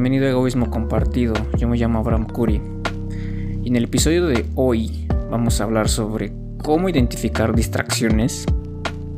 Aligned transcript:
bienvenido 0.00 0.28
a 0.28 0.30
Egoísmo 0.30 0.70
Compartido. 0.70 1.34
Yo 1.58 1.68
me 1.68 1.76
llamo 1.76 1.98
Abraham 1.98 2.26
Curi. 2.26 2.62
Y 3.62 3.68
en 3.68 3.76
el 3.76 3.84
episodio 3.84 4.24
de 4.24 4.48
hoy 4.54 5.06
vamos 5.30 5.60
a 5.60 5.64
hablar 5.64 5.90
sobre 5.90 6.32
cómo 6.64 6.88
identificar 6.88 7.54
distracciones 7.54 8.46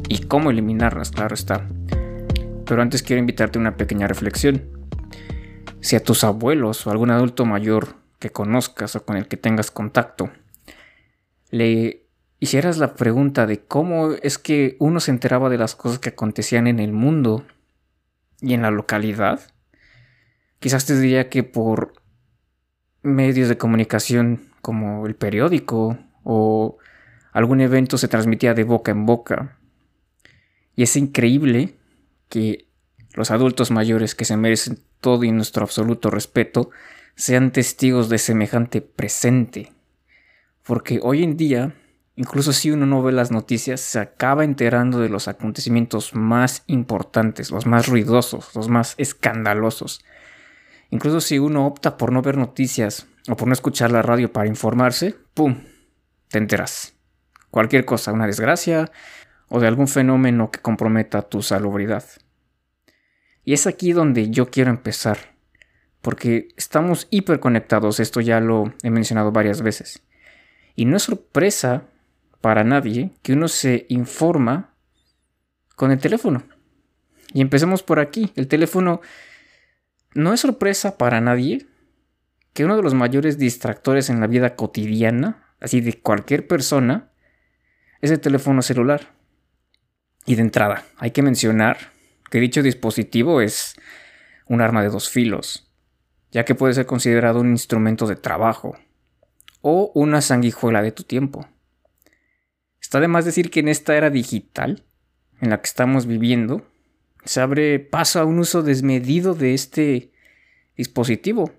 y 0.08 0.22
cómo 0.22 0.50
eliminarlas, 0.50 1.12
claro 1.12 1.34
está. 1.37 1.68
Pero 2.66 2.82
antes 2.82 3.04
quiero 3.04 3.20
invitarte 3.20 3.58
a 3.58 3.60
una 3.60 3.76
pequeña 3.76 4.08
reflexión. 4.08 4.64
Si 5.79 5.95
a 5.95 6.02
tus 6.02 6.24
abuelos 6.24 6.84
o 6.84 6.90
algún 6.90 7.12
adulto 7.12 7.44
mayor 7.44 7.94
que 8.18 8.30
conozcas 8.30 8.96
o 8.96 9.04
con 9.04 9.16
el 9.16 9.28
que 9.28 9.36
tengas 9.36 9.70
contacto, 9.70 10.30
le 11.50 12.06
hicieras 12.40 12.78
la 12.78 12.94
pregunta 12.94 13.46
de 13.46 13.60
cómo 13.60 14.14
es 14.20 14.36
que 14.36 14.74
uno 14.80 14.98
se 14.98 15.12
enteraba 15.12 15.48
de 15.48 15.58
las 15.58 15.76
cosas 15.76 16.00
que 16.00 16.08
acontecían 16.08 16.66
en 16.66 16.80
el 16.80 16.92
mundo 16.92 17.44
y 18.40 18.54
en 18.54 18.62
la 18.62 18.72
localidad, 18.72 19.52
quizás 20.62 20.87
te 20.87 20.98
diría 20.98 21.29
que 21.29 21.43
por 21.43 21.93
medios 23.02 23.48
de 23.48 23.59
comunicación 23.59 24.52
como 24.61 25.09
el 25.09 25.16
periódico 25.16 25.98
o 26.23 26.79
algún 27.33 27.61
evento 27.61 27.98
se 27.98 28.07
transmitía 28.07 28.55
de 28.55 28.62
boca 28.62 28.93
en 28.93 29.05
boca. 29.05 29.59
Y 30.77 30.85
es 30.85 30.95
increíble 30.95 31.75
que 32.29 32.69
los 33.15 33.33
adultos 33.33 33.73
mayores 33.73 34.15
que 34.15 34.25
se 34.25 34.37
merecen 34.37 34.79
todo 35.01 35.25
y 35.25 35.33
nuestro 35.33 35.65
absoluto 35.65 36.11
respeto 36.11 36.71
sean 37.16 37.51
testigos 37.51 38.09
de 38.09 38.19
semejante 38.19 38.83
presente. 38.83 39.73
Porque 40.63 41.01
hoy 41.02 41.24
en 41.24 41.37
día 41.37 41.74
Incluso 42.15 42.52
si 42.52 42.71
uno 42.71 42.85
no 42.85 43.02
ve 43.02 43.10
las 43.10 43.30
noticias, 43.30 43.80
se 43.80 43.99
acaba 43.99 44.45
enterando 44.45 44.99
de 44.99 45.09
los 45.09 45.29
acontecimientos 45.29 46.15
más 46.15 46.63
importantes, 46.66 47.51
los 47.51 47.65
más 47.65 47.88
ruidosos, 47.88 48.55
los 48.55 48.69
más 48.69 48.95
escandalosos. 48.99 50.05
Incluso 50.93 51.23
si 51.23 51.38
uno 51.38 51.66
opta 51.66 51.96
por 51.96 52.12
no 52.12 52.21
ver 52.21 52.37
noticias 52.37 53.07
o 53.26 53.35
por 53.35 53.48
no 53.48 53.54
escuchar 53.54 53.90
la 53.90 54.02
radio 54.02 54.30
para 54.30 54.46
informarse, 54.46 55.16
¡pum! 55.32 55.65
Te 56.29 56.37
enteras. 56.37 56.93
Cualquier 57.51 57.87
cosa, 57.87 58.12
una 58.12 58.26
desgracia 58.26 58.93
o 59.48 59.59
de 59.59 59.68
algún 59.68 59.88
fenómeno 59.88 60.51
que 60.51 60.60
comprometa 60.60 61.23
tu 61.23 61.43
salubridad. 61.43 62.04
Y 63.43 63.54
es 63.54 63.66
aquí 63.66 63.93
donde 63.95 64.28
yo 64.28 64.50
quiero 64.50 64.69
empezar, 64.69 65.34
porque 66.03 66.48
estamos 66.59 67.06
hiperconectados, 67.09 67.98
esto 67.98 68.20
ya 68.20 68.41
lo 68.41 68.75
he 68.82 68.91
mencionado 68.91 69.32
varias 69.32 69.62
veces. 69.62 70.03
Y 70.76 70.84
no 70.84 70.98
es 70.98 71.04
sorpresa 71.04 71.84
para 72.43 72.65
nadie 72.65 73.12
que 73.22 73.32
uno 73.32 73.48
se 73.48 73.87
informa 73.88 74.75
con 75.75 75.91
el 75.91 75.98
teléfono. 75.98 76.43
Y 77.32 77.41
empecemos 77.41 77.82
por 77.82 77.98
aquí. 77.98 78.31
El 78.37 78.47
teléfono 78.47 79.00
no 80.15 80.32
es 80.32 80.41
sorpresa 80.41 80.99
para 80.99 81.21
nadie 81.21 81.66
que 82.53 82.65
uno 82.65 82.77
de 82.77 82.82
los 82.82 82.94
mayores 82.94 83.38
distractores 83.38 84.10
en 84.10 84.21
la 84.21 84.27
vida 84.27 84.56
cotidiana, 84.56 85.54
así 85.60 85.81
de 85.81 86.00
cualquier 86.00 86.47
persona, 86.47 87.10
es 88.00 88.10
el 88.10 88.21
teléfono 88.21 88.62
celular. 88.62 89.15
Y 90.27 90.34
de 90.34 90.43
entrada, 90.43 90.84
hay 90.99 91.12
que 91.12 91.22
mencionar 91.22 91.78
que 92.31 92.41
dicho 92.41 92.62
dispositivo 92.62 93.41
es 93.41 93.75
un 94.47 94.60
arma 94.60 94.82
de 94.82 94.88
dos 94.88 95.09
filos, 95.09 95.72
ya 96.31 96.44
que 96.44 96.54
puede 96.54 96.75
ser 96.75 96.87
considerado 96.87 97.41
un 97.41 97.50
instrumento 97.50 98.06
de 98.06 98.16
trabajo 98.16 98.76
o 99.60 99.91
una 99.94 100.21
sanguijuela 100.21 100.82
de 100.82 100.93
tu 100.93 101.04
tiempo. 101.04 101.49
Está 102.81 103.00
de 103.00 103.09
más 103.09 103.25
decir 103.25 103.50
que 103.50 103.60
en 103.60 103.69
esta 103.69 103.97
era 103.97 104.10
digital 104.10 104.84
en 105.41 105.50
la 105.50 105.60
que 105.60 105.66
estamos 105.66 106.06
viviendo, 106.06 106.66
se 107.25 107.41
abre 107.41 107.78
paso 107.81 108.20
a 108.20 108.25
un 108.25 108.38
uso 108.38 108.62
desmedido 108.62 109.34
de 109.34 109.54
este 109.54 110.12
dispositivo. 110.76 111.53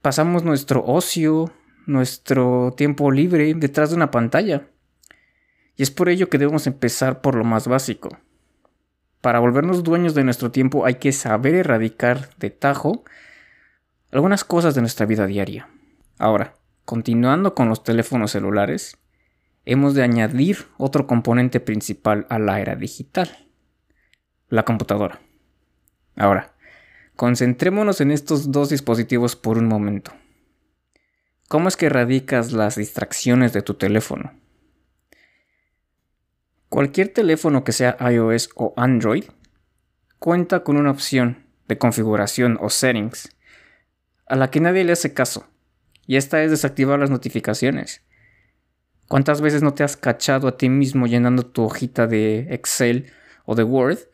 Pasamos 0.00 0.44
nuestro 0.44 0.84
ocio, 0.84 1.52
nuestro 1.86 2.72
tiempo 2.76 3.10
libre 3.10 3.54
detrás 3.54 3.90
de 3.90 3.96
una 3.96 4.10
pantalla. 4.10 4.68
Y 5.76 5.82
es 5.82 5.90
por 5.90 6.08
ello 6.08 6.28
que 6.28 6.38
debemos 6.38 6.66
empezar 6.66 7.20
por 7.20 7.34
lo 7.34 7.44
más 7.44 7.68
básico. 7.68 8.10
Para 9.20 9.38
volvernos 9.38 9.84
dueños 9.84 10.14
de 10.14 10.24
nuestro 10.24 10.50
tiempo 10.50 10.84
hay 10.84 10.96
que 10.96 11.12
saber 11.12 11.54
erradicar 11.54 12.30
de 12.38 12.50
tajo 12.50 13.04
algunas 14.10 14.44
cosas 14.44 14.74
de 14.74 14.80
nuestra 14.80 15.06
vida 15.06 15.26
diaria. 15.26 15.68
Ahora, 16.18 16.54
continuando 16.84 17.54
con 17.54 17.68
los 17.68 17.82
teléfonos 17.82 18.32
celulares, 18.32 18.98
hemos 19.64 19.94
de 19.94 20.02
añadir 20.02 20.66
otro 20.76 21.06
componente 21.06 21.60
principal 21.60 22.26
a 22.28 22.38
la 22.38 22.60
era 22.60 22.74
digital, 22.76 23.48
la 24.52 24.64
computadora. 24.66 25.18
Ahora, 26.14 26.52
concentrémonos 27.16 28.02
en 28.02 28.10
estos 28.10 28.52
dos 28.52 28.68
dispositivos 28.68 29.34
por 29.34 29.56
un 29.56 29.66
momento. 29.66 30.12
¿Cómo 31.48 31.68
es 31.68 31.76
que 31.78 31.86
erradicas 31.86 32.52
las 32.52 32.76
distracciones 32.76 33.54
de 33.54 33.62
tu 33.62 33.74
teléfono? 33.74 34.38
Cualquier 36.68 37.08
teléfono 37.08 37.64
que 37.64 37.72
sea 37.72 37.96
iOS 37.98 38.50
o 38.54 38.74
Android 38.76 39.24
cuenta 40.18 40.62
con 40.62 40.76
una 40.76 40.90
opción 40.90 41.46
de 41.66 41.78
configuración 41.78 42.58
o 42.60 42.68
settings 42.68 43.34
a 44.26 44.36
la 44.36 44.50
que 44.50 44.60
nadie 44.60 44.84
le 44.84 44.92
hace 44.92 45.14
caso, 45.14 45.46
y 46.06 46.16
esta 46.16 46.42
es 46.42 46.50
desactivar 46.50 46.98
las 46.98 47.08
notificaciones. 47.08 48.02
¿Cuántas 49.08 49.40
veces 49.40 49.62
no 49.62 49.72
te 49.72 49.82
has 49.82 49.96
cachado 49.96 50.46
a 50.46 50.58
ti 50.58 50.68
mismo 50.68 51.06
llenando 51.06 51.46
tu 51.46 51.64
hojita 51.64 52.06
de 52.06 52.48
Excel 52.50 53.10
o 53.46 53.54
de 53.54 53.62
Word 53.62 54.11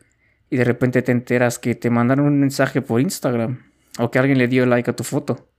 y 0.49 0.57
de 0.57 0.63
repente 0.63 1.01
te 1.01 1.11
enteras 1.11 1.59
que 1.59 1.75
te 1.75 1.89
mandaron 1.89 2.25
un 2.25 2.39
mensaje 2.39 2.81
por 2.81 3.01
Instagram 3.01 3.63
o 3.99 4.11
que 4.11 4.19
alguien 4.19 4.37
le 4.37 4.47
dio 4.47 4.65
like 4.65 4.89
a 4.89 4.95
tu 4.95 5.03
foto? 5.03 5.49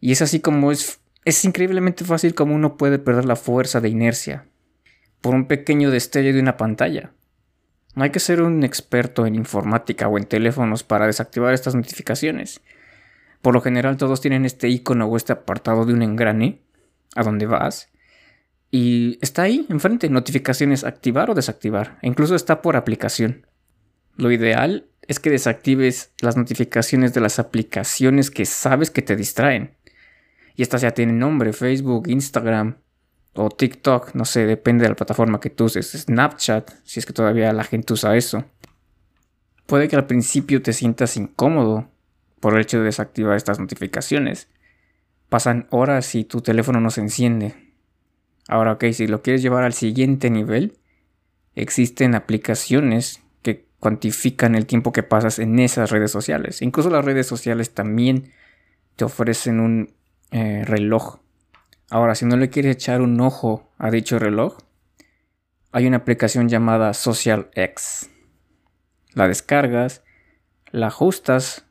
Y 0.00 0.12
es 0.12 0.22
así 0.22 0.40
como 0.40 0.72
es, 0.72 1.00
es 1.24 1.44
increíblemente 1.44 2.04
fácil 2.04 2.34
como 2.34 2.54
uno 2.54 2.76
puede 2.76 2.98
perder 2.98 3.24
la 3.24 3.36
fuerza 3.36 3.80
de 3.80 3.88
inercia 3.88 4.46
por 5.20 5.34
un 5.34 5.46
pequeño 5.46 5.90
destello 5.90 6.32
de 6.32 6.40
una 6.40 6.56
pantalla. 6.56 7.12
No 7.94 8.04
hay 8.04 8.10
que 8.10 8.20
ser 8.20 8.42
un 8.42 8.64
experto 8.64 9.26
en 9.26 9.34
informática 9.34 10.08
o 10.08 10.18
en 10.18 10.24
teléfonos 10.24 10.82
para 10.82 11.06
desactivar 11.06 11.54
estas 11.54 11.74
notificaciones. 11.74 12.60
Por 13.40 13.54
lo 13.54 13.60
general 13.60 13.96
todos 13.96 14.20
tienen 14.20 14.44
este 14.44 14.68
icono 14.68 15.06
o 15.06 15.16
este 15.16 15.32
apartado 15.32 15.84
de 15.84 15.92
un 15.92 16.02
engrane 16.02 16.60
a 17.14 17.22
donde 17.22 17.46
vas 17.46 17.92
y 18.74 19.18
está 19.20 19.42
ahí, 19.42 19.66
enfrente, 19.68 20.08
notificaciones 20.08 20.82
activar 20.82 21.30
o 21.30 21.34
desactivar. 21.34 21.98
Incluso 22.00 22.34
está 22.34 22.62
por 22.62 22.74
aplicación. 22.74 23.46
Lo 24.16 24.30
ideal 24.30 24.86
es 25.08 25.20
que 25.20 25.30
desactives 25.30 26.12
las 26.20 26.36
notificaciones 26.36 27.12
de 27.14 27.20
las 27.20 27.38
aplicaciones 27.38 28.30
que 28.30 28.46
sabes 28.46 28.90
que 28.90 29.02
te 29.02 29.16
distraen. 29.16 29.76
Y 30.54 30.62
estas 30.62 30.82
ya 30.82 30.92
tienen 30.92 31.18
nombre, 31.18 31.52
Facebook, 31.52 32.08
Instagram 32.08 32.76
o 33.34 33.48
TikTok, 33.48 34.14
no 34.14 34.24
sé, 34.24 34.46
depende 34.46 34.82
de 34.82 34.90
la 34.90 34.96
plataforma 34.96 35.40
que 35.40 35.50
tú 35.50 35.64
uses. 35.64 35.90
Snapchat, 35.92 36.70
si 36.84 37.00
es 37.00 37.06
que 37.06 37.12
todavía 37.12 37.52
la 37.52 37.64
gente 37.64 37.92
usa 37.94 38.16
eso. 38.16 38.44
Puede 39.66 39.88
que 39.88 39.96
al 39.96 40.06
principio 40.06 40.60
te 40.60 40.72
sientas 40.72 41.16
incómodo 41.16 41.88
por 42.40 42.54
el 42.54 42.60
hecho 42.60 42.78
de 42.78 42.84
desactivar 42.84 43.36
estas 43.36 43.58
notificaciones. 43.58 44.48
Pasan 45.28 45.66
horas 45.70 46.14
y 46.14 46.24
tu 46.24 46.42
teléfono 46.42 46.80
no 46.80 46.90
se 46.90 47.00
enciende. 47.00 47.54
Ahora, 48.48 48.72
ok, 48.72 48.84
si 48.92 49.06
lo 49.06 49.22
quieres 49.22 49.40
llevar 49.40 49.64
al 49.64 49.72
siguiente 49.72 50.28
nivel, 50.28 50.76
existen 51.54 52.14
aplicaciones 52.14 53.21
cuantifican 53.82 54.54
el 54.54 54.64
tiempo 54.64 54.92
que 54.92 55.02
pasas 55.02 55.40
en 55.40 55.58
esas 55.58 55.90
redes 55.90 56.12
sociales. 56.12 56.62
Incluso 56.62 56.88
las 56.88 57.04
redes 57.04 57.26
sociales 57.26 57.74
también 57.74 58.30
te 58.94 59.04
ofrecen 59.04 59.58
un 59.58 59.92
eh, 60.30 60.62
reloj. 60.64 61.18
Ahora, 61.90 62.14
si 62.14 62.24
no 62.24 62.36
le 62.36 62.48
quieres 62.48 62.76
echar 62.76 63.02
un 63.02 63.20
ojo 63.20 63.68
a 63.78 63.90
dicho 63.90 64.20
reloj, 64.20 64.58
hay 65.72 65.88
una 65.88 65.96
aplicación 65.96 66.48
llamada 66.48 66.94
Social 66.94 67.50
X. 67.56 68.08
La 69.14 69.26
descargas, 69.26 70.04
la 70.70 70.86
ajustas 70.86 71.64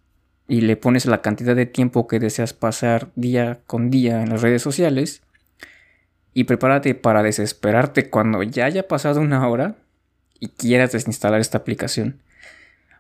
y 0.50 0.60
le 0.60 0.75
pones 0.75 1.06
la 1.06 1.22
cantidad 1.22 1.56
de 1.56 1.66
tiempo 1.66 2.10
que 2.10 2.19
deseas 2.19 2.52
pasar 2.52 3.07
día 3.16 3.62
con 3.68 3.90
día 3.90 4.22
en 4.22 4.31
las 4.31 4.42
redes 4.42 4.62
sociales 4.62 5.22
y 6.34 6.44
prepárate 6.44 6.94
para 6.94 7.24
desesperarte 7.24 8.10
cuando 8.10 8.44
ya 8.44 8.66
haya 8.66 8.90
pasado 8.90 9.22
una 9.22 9.48
hora 9.48 9.78
y 10.42 10.50
quieras 10.50 10.92
desinstalar 10.92 11.40
esta 11.40 11.60
aplicación. 11.60 12.22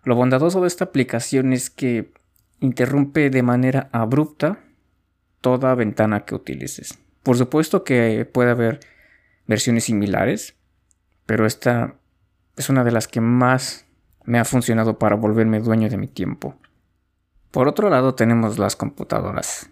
Lo 0.05 0.15
bondadoso 0.15 0.61
de 0.61 0.67
esta 0.67 0.85
aplicación 0.85 1.51
es 1.51 1.69
que 1.69 2.13
interrumpe 2.61 3.29
de 3.29 3.43
manera 3.43 3.89
abrupta 3.91 4.59
toda 5.41 5.75
ventana 5.75 6.23
que 6.23 6.35
utilices. 6.35 6.99
Por 7.23 7.37
supuesto 7.37 7.83
que 7.83 8.25
puede 8.31 8.51
haber 8.51 8.79
versiones 9.47 9.85
similares, 9.85 10.55
pero 11.25 11.45
esta 11.45 11.95
es 12.57 12.69
una 12.69 12.83
de 12.83 12.91
las 12.91 13.07
que 13.07 13.21
más 13.21 13.85
me 14.23 14.37
ha 14.37 14.45
funcionado 14.45 14.99
para 14.99 15.15
volverme 15.15 15.59
dueño 15.59 15.89
de 15.89 15.97
mi 15.97 16.07
tiempo. 16.07 16.55
Por 17.49 17.67
otro 17.67 17.89
lado 17.89 18.13
tenemos 18.13 18.59
las 18.59 18.75
computadoras. 18.75 19.69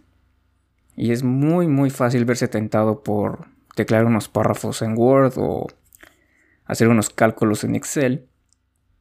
Y 0.96 1.12
es 1.12 1.22
muy 1.24 1.68
muy 1.68 1.92
fácil 1.92 2.26
verse 2.26 2.48
tentado 2.48 3.04
por 3.04 3.48
teclear 3.76 4.06
unos 4.06 4.28
párrafos 4.28 4.82
en 4.82 4.98
Word 4.98 5.34
o 5.38 5.68
hacer 6.70 6.88
unos 6.88 7.10
cálculos 7.10 7.64
en 7.64 7.76
Excel 7.76 8.28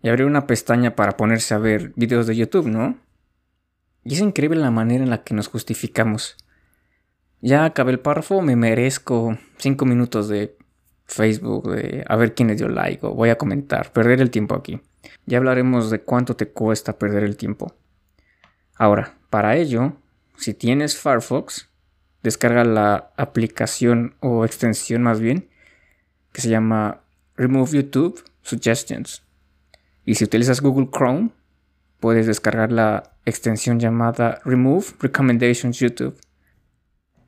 y 0.03 0.09
abrir 0.09 0.27
una 0.27 0.47
pestaña 0.47 0.97
para 0.97 1.17
ponerse 1.17 1.55
a 1.55 1.59
ver 1.59 1.93
videos 1.97 2.27
de 2.27 2.35
YouTube, 2.35 2.67
¿no? 2.67 2.99
Y 4.05 4.15
es 4.15 4.21
increíble 4.21 4.59
la 4.59 4.71
manera 4.71 5.05
en 5.05 5.11
la 5.11 5.23
que 5.23 5.35
nos 5.35 5.49
justificamos. 5.49 6.37
Ya 7.43 7.67
acabé 7.67 7.93
el 7.93 8.01
párrafo, 8.01 8.41
me 8.41 8.57
merezco 8.57 9.39
5 9.59 9.85
minutos 9.85 10.29
de 10.29 10.57
Facebook, 11.05 11.71
de 11.71 12.05
a 12.09 12.17
ver 12.17 12.35
quién 12.35 12.49
le 12.49 12.57
dio 12.57 12.69
like 12.69 13.05
o 13.05 13.15
voy 13.15 13.29
a 13.29 13.37
comentar, 13.39 13.93
perder 13.93 14.23
el 14.23 14.31
tiempo 14.31 14.55
aquí. 14.55 14.81
Ya 15.27 15.37
hablaremos 15.37 15.91
de 15.91 16.01
cuánto 16.01 16.37
te 16.37 16.49
cuesta 16.49 16.99
perder 16.99 17.23
el 17.23 17.37
tiempo. 17.37 17.75
Ahora, 18.77 19.19
para 19.29 19.57
ello, 19.57 19.93
si 20.39 20.55
tienes 20.55 20.97
Firefox, 20.97 21.69
descarga 22.23 22.65
la 22.65 23.13
aplicación 23.19 24.15
o 24.21 24.47
extensión 24.47 25.03
más 25.03 25.21
bien 25.21 25.51
que 26.33 26.41
se 26.41 26.49
llama 26.49 27.03
Remove 27.39 27.71
YouTube 27.71 28.23
Suggestions. 28.43 29.23
Y 30.05 30.17
si 30.17 30.25
utilizas 30.25 30.61
Google 30.61 30.89
Chrome, 30.93 31.31
puedes 32.01 32.27
descargar 32.27 32.73
la 32.73 33.15
extensión 33.25 33.79
llamada 33.79 34.41
Remove 34.45 34.87
Recommendations 35.01 35.79
YouTube. 35.79 36.19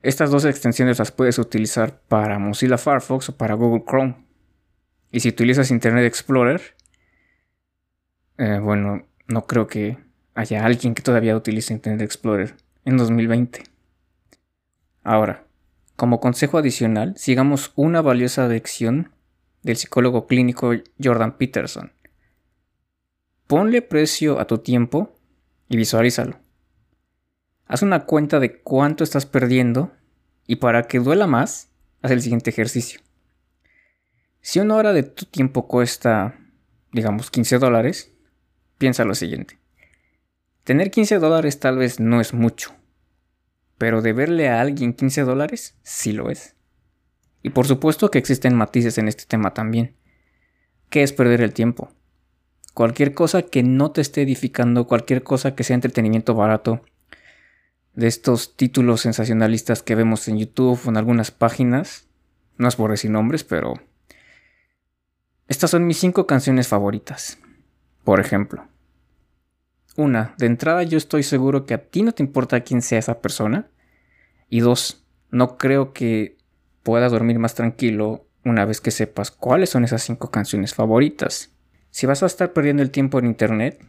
Estas 0.03 0.29
dos 0.29 0.43
extensiones 0.45 0.99
las 0.99 1.11
puedes 1.11 1.39
utilizar 1.39 2.01
para 2.07 2.39
Mozilla 2.39 2.77
Firefox 2.77 3.29
o 3.29 3.37
para 3.37 3.53
Google 3.53 3.85
Chrome. 3.87 4.25
Y 5.11 5.21
si 5.21 5.29
utilizas 5.29 5.71
Internet 5.71 6.05
Explorer, 6.05 6.61
eh, 8.37 8.59
bueno, 8.61 9.07
no 9.27 9.45
creo 9.45 9.67
que 9.67 9.97
haya 10.33 10.65
alguien 10.65 10.93
que 10.93 11.03
todavía 11.03 11.37
utilice 11.37 11.73
Internet 11.73 12.01
Explorer 12.01 12.55
en 12.83 12.97
2020. 12.97 13.63
Ahora, 15.03 15.45
como 15.95 16.19
consejo 16.19 16.57
adicional, 16.57 17.13
sigamos 17.15 17.71
una 17.75 18.01
valiosa 18.01 18.47
lección 18.47 19.11
del 19.63 19.77
psicólogo 19.77 20.27
clínico 20.27 20.71
Jordan 21.01 21.37
Peterson. 21.37 21.93
Ponle 23.47 23.81
precio 23.81 24.39
a 24.39 24.47
tu 24.47 24.59
tiempo 24.59 25.15
y 25.67 25.77
visualízalo. 25.77 26.39
Haz 27.65 27.81
una 27.81 28.05
cuenta 28.05 28.39
de 28.39 28.61
cuánto 28.61 29.03
estás 29.03 29.25
perdiendo 29.25 29.91
y 30.47 30.57
para 30.57 30.83
que 30.83 30.99
duela 30.99 31.27
más, 31.27 31.69
haz 32.01 32.11
el 32.11 32.21
siguiente 32.21 32.49
ejercicio. 32.49 32.99
Si 34.41 34.59
una 34.59 34.75
hora 34.75 34.91
de 34.91 35.03
tu 35.03 35.25
tiempo 35.25 35.67
cuesta, 35.67 36.39
digamos, 36.91 37.29
15 37.29 37.59
dólares, 37.59 38.13
piensa 38.77 39.05
lo 39.05 39.15
siguiente. 39.15 39.59
Tener 40.63 40.91
15 40.91 41.19
dólares 41.19 41.59
tal 41.59 41.77
vez 41.77 41.99
no 41.99 42.21
es 42.21 42.33
mucho, 42.33 42.75
pero 43.77 44.01
deberle 44.01 44.49
a 44.49 44.61
alguien 44.61 44.93
15 44.93 45.21
dólares 45.21 45.77
sí 45.83 46.11
lo 46.11 46.29
es. 46.29 46.55
Y 47.43 47.49
por 47.51 47.65
supuesto 47.67 48.11
que 48.11 48.19
existen 48.19 48.55
matices 48.55 48.97
en 48.97 49.07
este 49.07 49.25
tema 49.25 49.53
también. 49.53 49.95
¿Qué 50.89 51.03
es 51.03 51.13
perder 51.13 51.41
el 51.41 51.53
tiempo? 51.53 51.91
Cualquier 52.73 53.13
cosa 53.13 53.41
que 53.43 53.63
no 53.63 53.91
te 53.91 54.01
esté 54.01 54.21
edificando, 54.21 54.87
cualquier 54.87 55.23
cosa 55.23 55.55
que 55.55 55.63
sea 55.63 55.75
entretenimiento 55.75 56.35
barato, 56.35 56.83
de 57.93 58.07
estos 58.07 58.55
títulos 58.55 59.01
sensacionalistas 59.01 59.83
que 59.83 59.95
vemos 59.95 60.27
en 60.27 60.37
YouTube 60.37 60.79
o 60.85 60.89
en 60.89 60.97
algunas 60.97 61.31
páginas, 61.31 62.07
no 62.57 62.67
es 62.67 62.75
por 62.75 62.91
decir 62.91 63.11
nombres, 63.11 63.43
pero 63.43 63.73
estas 65.47 65.71
son 65.71 65.85
mis 65.85 65.97
cinco 65.97 66.27
canciones 66.27 66.67
favoritas. 66.67 67.37
Por 68.05 68.19
ejemplo, 68.19 68.67
una, 69.97 70.33
de 70.37 70.45
entrada 70.45 70.83
yo 70.83 70.97
estoy 70.97 71.23
seguro 71.23 71.65
que 71.65 71.73
a 71.73 71.89
ti 71.89 72.03
no 72.03 72.13
te 72.13 72.23
importa 72.23 72.61
quién 72.61 72.81
sea 72.81 72.99
esa 72.99 73.19
persona. 73.19 73.69
Y 74.49 74.61
dos, 74.61 75.03
no 75.29 75.57
creo 75.57 75.93
que 75.93 76.37
puedas 76.83 77.11
dormir 77.11 77.39
más 77.39 77.55
tranquilo 77.55 78.25
una 78.43 78.65
vez 78.65 78.81
que 78.81 78.91
sepas 78.91 79.31
cuáles 79.31 79.69
son 79.69 79.83
esas 79.83 80.03
cinco 80.03 80.31
canciones 80.31 80.73
favoritas. 80.73 81.51
Si 81.91 82.05
vas 82.05 82.23
a 82.23 82.25
estar 82.25 82.53
perdiendo 82.53 82.81
el 82.81 82.91
tiempo 82.91 83.19
en 83.19 83.25
internet, 83.25 83.83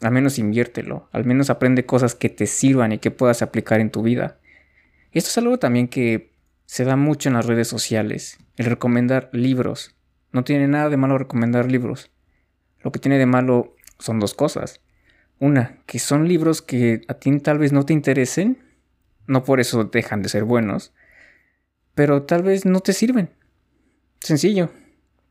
al 0.00 0.12
menos 0.12 0.38
inviértelo, 0.38 1.08
al 1.12 1.24
menos 1.24 1.50
aprende 1.50 1.86
cosas 1.86 2.14
que 2.14 2.28
te 2.28 2.46
sirvan 2.46 2.92
y 2.92 2.98
que 2.98 3.10
puedas 3.10 3.42
aplicar 3.42 3.80
en 3.80 3.90
tu 3.90 4.02
vida. 4.02 4.38
esto 5.12 5.30
es 5.30 5.38
algo 5.38 5.58
también 5.58 5.88
que 5.88 6.32
se 6.66 6.84
da 6.84 6.96
mucho 6.96 7.28
en 7.28 7.34
las 7.34 7.46
redes 7.46 7.66
sociales, 7.66 8.38
el 8.56 8.66
recomendar 8.66 9.30
libros. 9.32 9.96
No 10.32 10.44
tiene 10.44 10.68
nada 10.68 10.90
de 10.90 10.98
malo 10.98 11.16
recomendar 11.16 11.70
libros. 11.70 12.10
Lo 12.80 12.92
que 12.92 12.98
tiene 12.98 13.18
de 13.18 13.26
malo 13.26 13.74
son 13.98 14.20
dos 14.20 14.34
cosas. 14.34 14.80
Una, 15.40 15.78
que 15.86 15.98
son 15.98 16.28
libros 16.28 16.62
que 16.62 17.00
a 17.08 17.14
ti 17.14 17.36
tal 17.40 17.58
vez 17.58 17.72
no 17.72 17.86
te 17.86 17.94
interesen, 17.94 18.58
no 19.26 19.44
por 19.44 19.60
eso 19.60 19.84
dejan 19.84 20.22
de 20.22 20.28
ser 20.28 20.44
buenos, 20.44 20.92
pero 21.98 22.22
tal 22.22 22.44
vez 22.44 22.64
no 22.64 22.78
te 22.78 22.92
sirven. 22.92 23.30
Sencillo. 24.20 24.70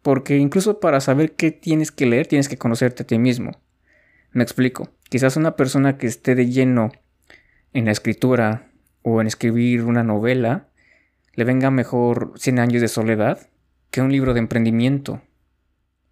Porque 0.01 0.35
incluso 0.35 0.81
para 0.81 0.99
saber 0.99 1.31
qué 1.31 1.49
tienes 1.49 1.93
que 1.93 2.05
leer, 2.05 2.27
tienes 2.27 2.49
que 2.49 2.57
conocerte 2.57 3.03
a 3.03 3.07
ti 3.07 3.17
mismo. 3.17 3.61
Me 4.33 4.43
explico. 4.43 4.89
Quizás 5.07 5.37
una 5.37 5.55
persona 5.55 5.97
que 5.97 6.07
esté 6.07 6.35
de 6.35 6.49
lleno 6.49 6.91
en 7.71 7.85
la 7.85 7.91
escritura 7.91 8.69
o 9.01 9.21
en 9.21 9.27
escribir 9.27 9.85
una 9.85 10.03
novela, 10.03 10.67
le 11.35 11.45
venga 11.45 11.71
mejor 11.71 12.33
100 12.35 12.59
años 12.59 12.81
de 12.81 12.89
soledad 12.89 13.47
que 13.89 14.01
un 14.01 14.11
libro 14.11 14.33
de 14.33 14.39
emprendimiento. 14.39 15.21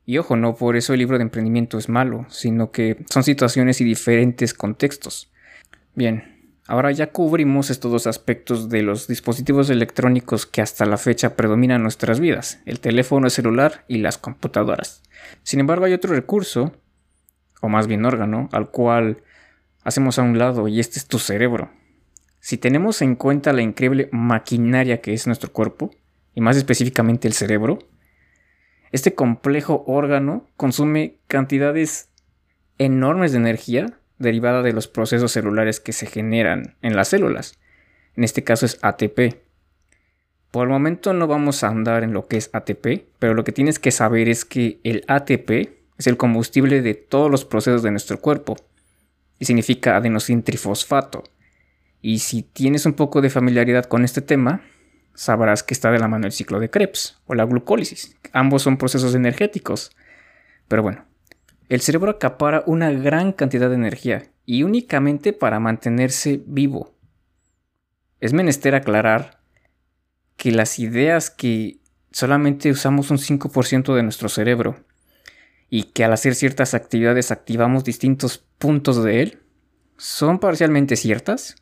Y 0.05 0.19
ojo, 0.19 0.37
no 0.37 0.55
por 0.55 0.77
eso 0.77 0.93
el 0.93 0.99
libro 0.99 1.17
de 1.17 1.23
emprendimiento 1.23 1.77
es 1.77 1.89
malo, 1.89 2.27
sino 2.29 2.71
que 2.71 3.03
son 3.09 3.25
situaciones 3.25 3.81
y 3.81 3.83
diferentes 3.83 4.53
contextos. 4.53 5.33
Bien, 5.95 6.34
Ahora 6.67 6.91
ya 6.91 7.11
cubrimos 7.11 7.69
estos 7.69 7.91
dos 7.91 8.07
aspectos 8.07 8.69
de 8.69 8.81
los 8.81 9.07
dispositivos 9.07 9.69
electrónicos 9.69 10.47
que 10.47 10.63
hasta 10.63 10.85
la 10.87 10.97
fecha 10.97 11.35
predominan 11.35 11.83
nuestras 11.83 12.19
vidas, 12.19 12.59
el 12.65 12.79
teléfono 12.79 13.29
celular 13.29 13.85
y 13.87 13.99
las 13.99 14.17
computadoras. 14.17 15.03
Sin 15.43 15.59
embargo, 15.59 15.85
hay 15.85 15.93
otro 15.93 16.13
recurso, 16.15 16.73
o 17.61 17.69
más 17.69 17.85
bien 17.85 18.03
órgano, 18.03 18.49
al 18.51 18.71
cual 18.71 19.21
hacemos 19.83 20.17
a 20.17 20.23
un 20.23 20.39
lado 20.39 20.67
y 20.67 20.79
este 20.79 20.97
es 20.97 21.07
tu 21.07 21.19
cerebro. 21.19 21.69
Si 22.39 22.57
tenemos 22.57 23.03
en 23.03 23.15
cuenta 23.15 23.53
la 23.53 23.61
increíble 23.61 24.09
maquinaria 24.11 25.01
que 25.01 25.13
es 25.13 25.27
nuestro 25.27 25.51
cuerpo, 25.53 25.91
y 26.33 26.41
más 26.41 26.57
específicamente 26.57 27.27
el 27.27 27.33
cerebro, 27.33 27.77
este 28.91 29.13
complejo 29.13 29.83
órgano 29.85 30.47
consume 30.57 31.19
cantidades 31.27 32.09
enormes 32.79 33.33
de 33.33 33.37
energía 33.37 33.99
derivada 34.17 34.61
de 34.61 34.73
los 34.73 34.87
procesos 34.87 35.31
celulares 35.31 35.79
que 35.79 35.93
se 35.93 36.05
generan 36.05 36.75
en 36.81 36.95
las 36.95 37.09
células. 37.09 37.59
En 38.15 38.23
este 38.23 38.43
caso 38.43 38.65
es 38.65 38.79
ATP. 38.81 39.41
Por 40.51 40.67
el 40.67 40.69
momento 40.69 41.13
no 41.13 41.27
vamos 41.27 41.63
a 41.63 41.67
andar 41.67 42.03
en 42.03 42.13
lo 42.13 42.27
que 42.27 42.37
es 42.37 42.49
ATP, 42.53 43.07
pero 43.19 43.33
lo 43.33 43.43
que 43.43 43.51
tienes 43.51 43.77
que 43.77 43.91
saber 43.91 44.29
es 44.29 44.45
que 44.45 44.79
el 44.83 45.03
ATP 45.07 45.49
es 45.97 46.07
el 46.07 46.17
combustible 46.17 46.81
de 46.81 46.93
todos 46.93 47.29
los 47.29 47.45
procesos 47.45 47.83
de 47.83 47.91
nuestro 47.91 48.19
cuerpo 48.19 48.55
y 49.39 49.45
significa 49.45 49.97
adenosintrifosfato. 49.97 51.23
Y 52.01 52.19
si 52.19 52.43
tienes 52.43 52.85
un 52.85 52.93
poco 52.93 53.21
de 53.21 53.29
familiaridad 53.29 53.85
con 53.85 54.05
este 54.05 54.21
tema, 54.21 54.61
sabrás 55.13 55.63
que 55.63 55.73
está 55.73 55.91
de 55.91 55.99
la 55.99 56.07
mano 56.07 56.25
el 56.25 56.31
ciclo 56.31 56.59
de 56.59 56.69
Krebs 56.69 57.17
o 57.25 57.35
la 57.35 57.45
glucólisis. 57.45 58.15
Ambos 58.31 58.61
son 58.61 58.77
procesos 58.77 59.15
energéticos. 59.15 59.91
Pero 60.67 60.83
bueno, 60.83 61.05
el 61.69 61.81
cerebro 61.81 62.11
acapara 62.11 62.63
una 62.67 62.91
gran 62.91 63.31
cantidad 63.31 63.69
de 63.69 63.75
energía 63.75 64.23
y 64.45 64.63
únicamente 64.63 65.33
para 65.33 65.59
mantenerse 65.59 66.41
vivo. 66.45 66.95
Es 68.19 68.33
menester 68.33 68.75
aclarar 68.75 69.39
que 70.37 70.51
las 70.51 70.79
ideas 70.79 71.29
que 71.29 71.79
solamente 72.11 72.71
usamos 72.71 73.11
un 73.11 73.17
5% 73.17 73.95
de 73.95 74.03
nuestro 74.03 74.29
cerebro 74.29 74.77
y 75.69 75.83
que 75.83 76.03
al 76.03 76.13
hacer 76.13 76.35
ciertas 76.35 76.73
actividades 76.73 77.31
activamos 77.31 77.83
distintos 77.83 78.37
puntos 78.57 79.03
de 79.03 79.21
él 79.21 79.39
son 79.97 80.39
parcialmente 80.39 80.95
ciertas. 80.95 81.55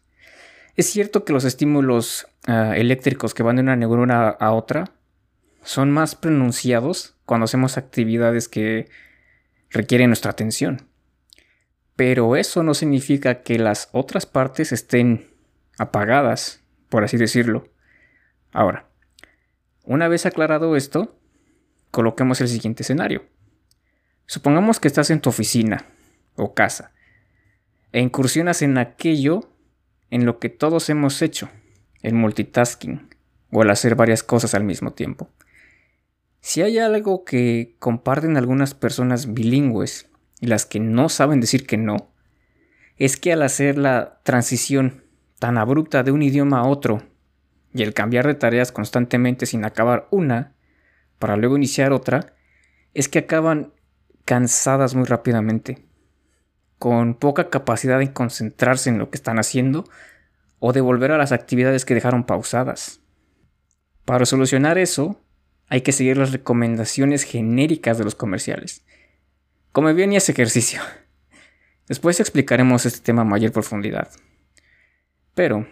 Es 0.76 0.90
cierto 0.90 1.24
que 1.24 1.34
los 1.34 1.46
estímulos 1.46 2.28
ah, 2.48 2.74
eléctricos 2.76 3.34
que 3.34 3.44
van 3.44 3.58
de 3.58 3.62
una 3.62 3.76
neurona 3.76 4.30
a 4.30 4.52
otra 4.54 4.92
son 5.64 5.92
más 5.92 6.16
pronunciados 6.16 7.16
cuando 7.26 7.46
hacemos 7.46 7.78
actividades 7.78 8.50
que 8.50 8.90
requiere 9.74 10.08
nuestra 10.08 10.32
atención. 10.32 10.88
Pero 11.96 12.36
eso 12.36 12.64
no 12.64 12.74
significa 12.74 13.44
que 13.44 13.60
las 13.60 13.90
otras 13.92 14.26
partes 14.26 14.72
estén 14.72 15.30
apagadas, 15.78 16.64
por 16.90 17.04
así 17.04 17.18
decirlo. 17.18 17.68
Ahora, 18.52 18.88
una 19.84 20.08
vez 20.08 20.26
aclarado 20.26 20.76
esto, 20.76 21.20
coloquemos 21.92 22.40
el 22.42 22.48
siguiente 22.48 22.84
escenario. 22.84 23.26
Supongamos 24.26 24.80
que 24.80 24.88
estás 24.88 25.10
en 25.10 25.20
tu 25.20 25.30
oficina 25.30 25.86
o 26.36 26.54
casa 26.54 26.94
e 27.92 28.00
incursionas 28.00 28.62
en 28.62 28.78
aquello 28.78 29.50
en 30.10 30.26
lo 30.26 30.40
que 30.40 30.50
todos 30.50 30.90
hemos 30.90 31.22
hecho, 31.22 31.50
el 32.02 32.14
multitasking 32.14 33.10
o 33.52 33.62
el 33.62 33.70
hacer 33.70 33.96
varias 33.96 34.24
cosas 34.24 34.54
al 34.54 34.64
mismo 34.64 34.94
tiempo. 34.94 35.30
Si 36.46 36.62
hay 36.62 36.78
algo 36.78 37.24
que 37.24 37.78
comparten 37.80 38.36
algunas 38.36 38.74
personas 38.74 39.34
bilingües 39.34 40.10
y 40.42 40.48
las 40.48 40.66
que 40.66 40.82
no 40.82 41.08
saben 41.08 41.40
decir 41.40 41.66
que 41.66 41.78
no, 41.78 42.12
es 42.98 43.16
que 43.16 43.32
al 43.32 43.44
hacer 43.44 43.78
la 43.78 44.20
transición 44.24 45.06
tan 45.40 45.58
abrupta 45.58 46.04
de 46.04 46.12
un 46.12 46.22
idioma 46.22 46.60
a 46.60 46.68
otro 46.68 47.02
y 47.74 47.82
el 47.82 47.94
cambiar 47.94 48.28
de 48.28 48.36
tareas 48.36 48.74
constantemente 48.74 49.46
sin 49.46 49.64
acabar 49.64 50.10
una 50.12 50.54
para 51.18 51.38
luego 51.38 51.56
iniciar 51.56 51.94
otra, 51.94 52.36
es 52.94 53.08
que 53.08 53.20
acaban 53.20 53.72
cansadas 54.26 54.96
muy 54.96 55.06
rápidamente. 55.06 55.88
con 56.78 57.14
poca 57.14 57.50
capacidad 57.50 58.00
de 58.00 58.12
concentrarse 58.12 58.90
en 58.90 58.98
lo 58.98 59.10
que 59.10 59.16
están 59.16 59.40
haciendo 59.40 59.86
o 60.60 60.74
de 60.74 60.82
volver 60.82 61.14
a 61.14 61.18
las 61.18 61.32
actividades 61.32 61.86
que 61.86 61.94
dejaron 61.94 62.26
pausadas. 62.26 63.00
Para 64.04 64.26
solucionar 64.26 64.78
eso, 64.78 65.24
hay 65.68 65.82
que 65.82 65.92
seguir 65.92 66.18
las 66.18 66.32
recomendaciones 66.32 67.24
genéricas 67.24 67.98
de 67.98 68.04
los 68.04 68.16
comerciales. 68.16 68.84
Come 69.72 69.94
bien 69.94 70.14
y 70.14 70.18
haz 70.18 70.30
ejercicio. 70.30 70.82
Después 71.88 72.20
explicaremos 72.20 72.86
este 72.86 73.02
tema 73.02 73.24
a 73.24 73.26
mayor 73.26 73.52
profundidad. 73.52 74.10
Pero, 75.34 75.68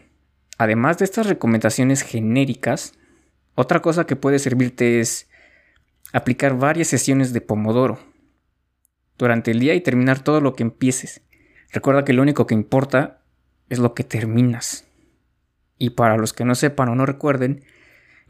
además 0.58 0.98
de 0.98 1.06
estas 1.06 1.28
recomendaciones 1.28 2.02
genéricas, 2.02 2.94
otra 3.56 3.82
cosa 3.82 4.06
que 4.06 4.16
puede 4.16 4.40
servirte 4.40 5.00
es 5.00 5.30
aplicar 6.14 6.58
varias 6.58 6.88
sesiones 6.88 7.32
de 7.32 7.42
Pomodoro 7.42 8.00
durante 9.18 9.52
el 9.52 9.60
día 9.60 9.76
y 9.76 9.82
terminar 9.82 10.24
todo 10.24 10.42
lo 10.42 10.56
que 10.56 10.64
empieces. 10.64 11.22
Recuerda 11.72 12.04
que 12.04 12.14
lo 12.14 12.22
único 12.22 12.48
que 12.48 12.56
importa 12.56 13.22
es 13.70 13.80
lo 13.80 13.94
que 13.94 14.04
terminas. 14.04 14.86
Y 15.78 15.92
para 15.92 16.18
los 16.18 16.34
que 16.34 16.44
no 16.44 16.56
sepan 16.56 16.90
o 16.90 16.96
no 16.96 17.06
recuerden, 17.06 17.64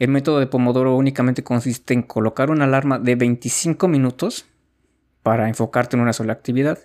el 0.01 0.09
método 0.09 0.39
de 0.39 0.47
Pomodoro 0.47 0.95
únicamente 0.95 1.43
consiste 1.43 1.93
en 1.93 2.01
colocar 2.01 2.49
una 2.49 2.65
alarma 2.65 2.97
de 2.97 3.13
25 3.13 3.87
minutos 3.87 4.45
para 5.21 5.47
enfocarte 5.47 5.95
en 5.95 6.01
una 6.01 6.11
sola 6.11 6.33
actividad. 6.33 6.79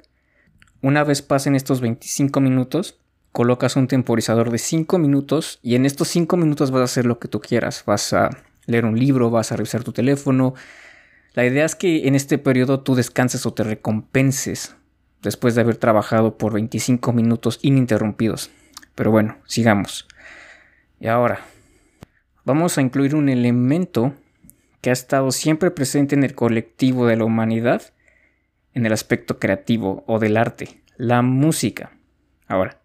Una 0.82 1.02
vez 1.02 1.22
pasen 1.22 1.54
estos 1.54 1.80
25 1.80 2.42
minutos, 2.42 3.00
colocas 3.32 3.76
un 3.76 3.88
temporizador 3.88 4.50
de 4.50 4.58
5 4.58 4.98
minutos 4.98 5.60
y 5.62 5.76
en 5.76 5.86
estos 5.86 6.08
5 6.08 6.36
minutos 6.36 6.70
vas 6.70 6.82
a 6.82 6.84
hacer 6.84 7.06
lo 7.06 7.18
que 7.18 7.28
tú 7.28 7.40
quieras. 7.40 7.84
Vas 7.86 8.12
a 8.12 8.28
leer 8.66 8.84
un 8.84 8.98
libro, 8.98 9.30
vas 9.30 9.50
a 9.50 9.56
revisar 9.56 9.82
tu 9.82 9.92
teléfono. 9.92 10.52
La 11.32 11.46
idea 11.46 11.64
es 11.64 11.74
que 11.74 12.08
en 12.08 12.16
este 12.16 12.36
periodo 12.36 12.80
tú 12.80 12.94
descanses 12.94 13.46
o 13.46 13.54
te 13.54 13.64
recompenses 13.64 14.76
después 15.22 15.54
de 15.54 15.62
haber 15.62 15.78
trabajado 15.78 16.36
por 16.36 16.52
25 16.52 17.14
minutos 17.14 17.60
ininterrumpidos. 17.62 18.50
Pero 18.94 19.10
bueno, 19.10 19.38
sigamos. 19.46 20.06
Y 21.00 21.06
ahora, 21.06 21.40
vamos 22.46 22.78
a 22.78 22.80
incluir 22.80 23.14
un 23.14 23.28
elemento 23.28 24.14
que 24.80 24.90
ha 24.90 24.92
estado 24.92 25.32
siempre 25.32 25.70
presente 25.72 26.14
en 26.14 26.22
el 26.22 26.34
colectivo 26.34 27.06
de 27.06 27.16
la 27.16 27.24
humanidad 27.24 27.82
en 28.72 28.86
el 28.86 28.92
aspecto 28.92 29.38
creativo 29.38 30.04
o 30.06 30.18
del 30.18 30.36
arte, 30.36 30.82
la 30.96 31.22
música. 31.22 31.92
Ahora, 32.46 32.80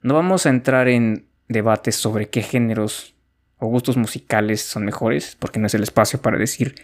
no 0.00 0.14
vamos 0.14 0.46
a 0.46 0.50
entrar 0.50 0.88
en 0.88 1.26
debates 1.48 1.96
sobre 1.96 2.30
qué 2.30 2.42
géneros 2.42 3.14
o 3.58 3.66
gustos 3.66 3.96
musicales 3.96 4.62
son 4.62 4.84
mejores, 4.84 5.36
porque 5.38 5.60
no 5.60 5.66
es 5.66 5.74
el 5.74 5.82
espacio 5.82 6.22
para 6.22 6.38
decir 6.38 6.74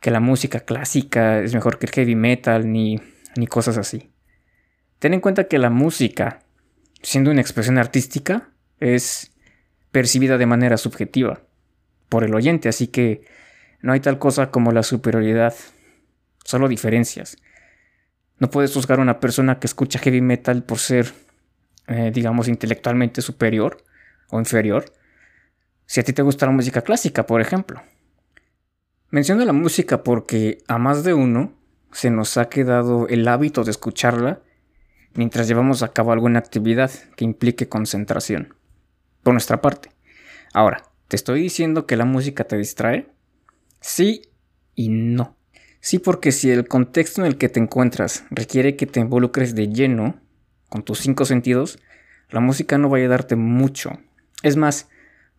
que 0.00 0.10
la 0.10 0.20
música 0.20 0.60
clásica 0.60 1.40
es 1.40 1.52
mejor 1.52 1.78
que 1.78 1.86
el 1.86 1.92
heavy 1.92 2.14
metal 2.14 2.72
ni, 2.72 3.00
ni 3.36 3.46
cosas 3.46 3.76
así. 3.76 4.10
Ten 4.98 5.12
en 5.12 5.20
cuenta 5.20 5.44
que 5.44 5.58
la 5.58 5.70
música, 5.70 6.40
siendo 7.02 7.30
una 7.30 7.40
expresión 7.42 7.76
artística, 7.76 8.50
es 8.80 9.33
percibida 9.94 10.38
de 10.38 10.46
manera 10.46 10.76
subjetiva 10.76 11.42
por 12.08 12.24
el 12.24 12.34
oyente, 12.34 12.68
así 12.68 12.88
que 12.88 13.24
no 13.80 13.92
hay 13.92 14.00
tal 14.00 14.18
cosa 14.18 14.50
como 14.50 14.72
la 14.72 14.82
superioridad, 14.82 15.54
solo 16.44 16.66
diferencias. 16.66 17.36
No 18.40 18.50
puedes 18.50 18.74
juzgar 18.74 18.98
a 18.98 19.02
una 19.02 19.20
persona 19.20 19.60
que 19.60 19.68
escucha 19.68 20.00
heavy 20.00 20.20
metal 20.20 20.64
por 20.64 20.80
ser, 20.80 21.12
eh, 21.86 22.10
digamos, 22.12 22.48
intelectualmente 22.48 23.22
superior 23.22 23.84
o 24.30 24.40
inferior. 24.40 24.84
Si 25.86 26.00
a 26.00 26.02
ti 26.02 26.12
te 26.12 26.22
gusta 26.22 26.46
la 26.46 26.52
música 26.52 26.82
clásica, 26.82 27.24
por 27.24 27.40
ejemplo. 27.40 27.80
Menciono 29.10 29.44
la 29.44 29.52
música 29.52 30.02
porque 30.02 30.58
a 30.66 30.76
más 30.78 31.04
de 31.04 31.14
uno 31.14 31.52
se 31.92 32.10
nos 32.10 32.36
ha 32.36 32.48
quedado 32.48 33.06
el 33.06 33.28
hábito 33.28 33.62
de 33.62 33.70
escucharla 33.70 34.40
mientras 35.14 35.46
llevamos 35.46 35.84
a 35.84 35.92
cabo 35.92 36.10
alguna 36.10 36.40
actividad 36.40 36.90
que 37.14 37.24
implique 37.24 37.68
concentración. 37.68 38.54
Por 39.24 39.34
nuestra 39.34 39.60
parte. 39.60 39.90
Ahora, 40.52 40.84
¿te 41.08 41.16
estoy 41.16 41.40
diciendo 41.42 41.86
que 41.86 41.96
la 41.96 42.04
música 42.04 42.44
te 42.44 42.56
distrae? 42.56 43.08
Sí 43.80 44.22
y 44.76 44.88
no. 44.90 45.36
Sí, 45.80 45.98
porque 45.98 46.30
si 46.30 46.50
el 46.50 46.68
contexto 46.68 47.20
en 47.20 47.26
el 47.26 47.36
que 47.36 47.48
te 47.48 47.58
encuentras 47.58 48.24
requiere 48.30 48.76
que 48.76 48.86
te 48.86 49.00
involucres 49.00 49.56
de 49.56 49.68
lleno 49.68 50.20
con 50.68 50.84
tus 50.84 51.00
cinco 51.00 51.24
sentidos, 51.24 51.80
la 52.30 52.40
música 52.40 52.78
no 52.78 52.88
va 52.88 52.98
a 52.98 53.08
darte 53.08 53.34
mucho. 53.34 53.98
Es 54.42 54.56
más, 54.56 54.88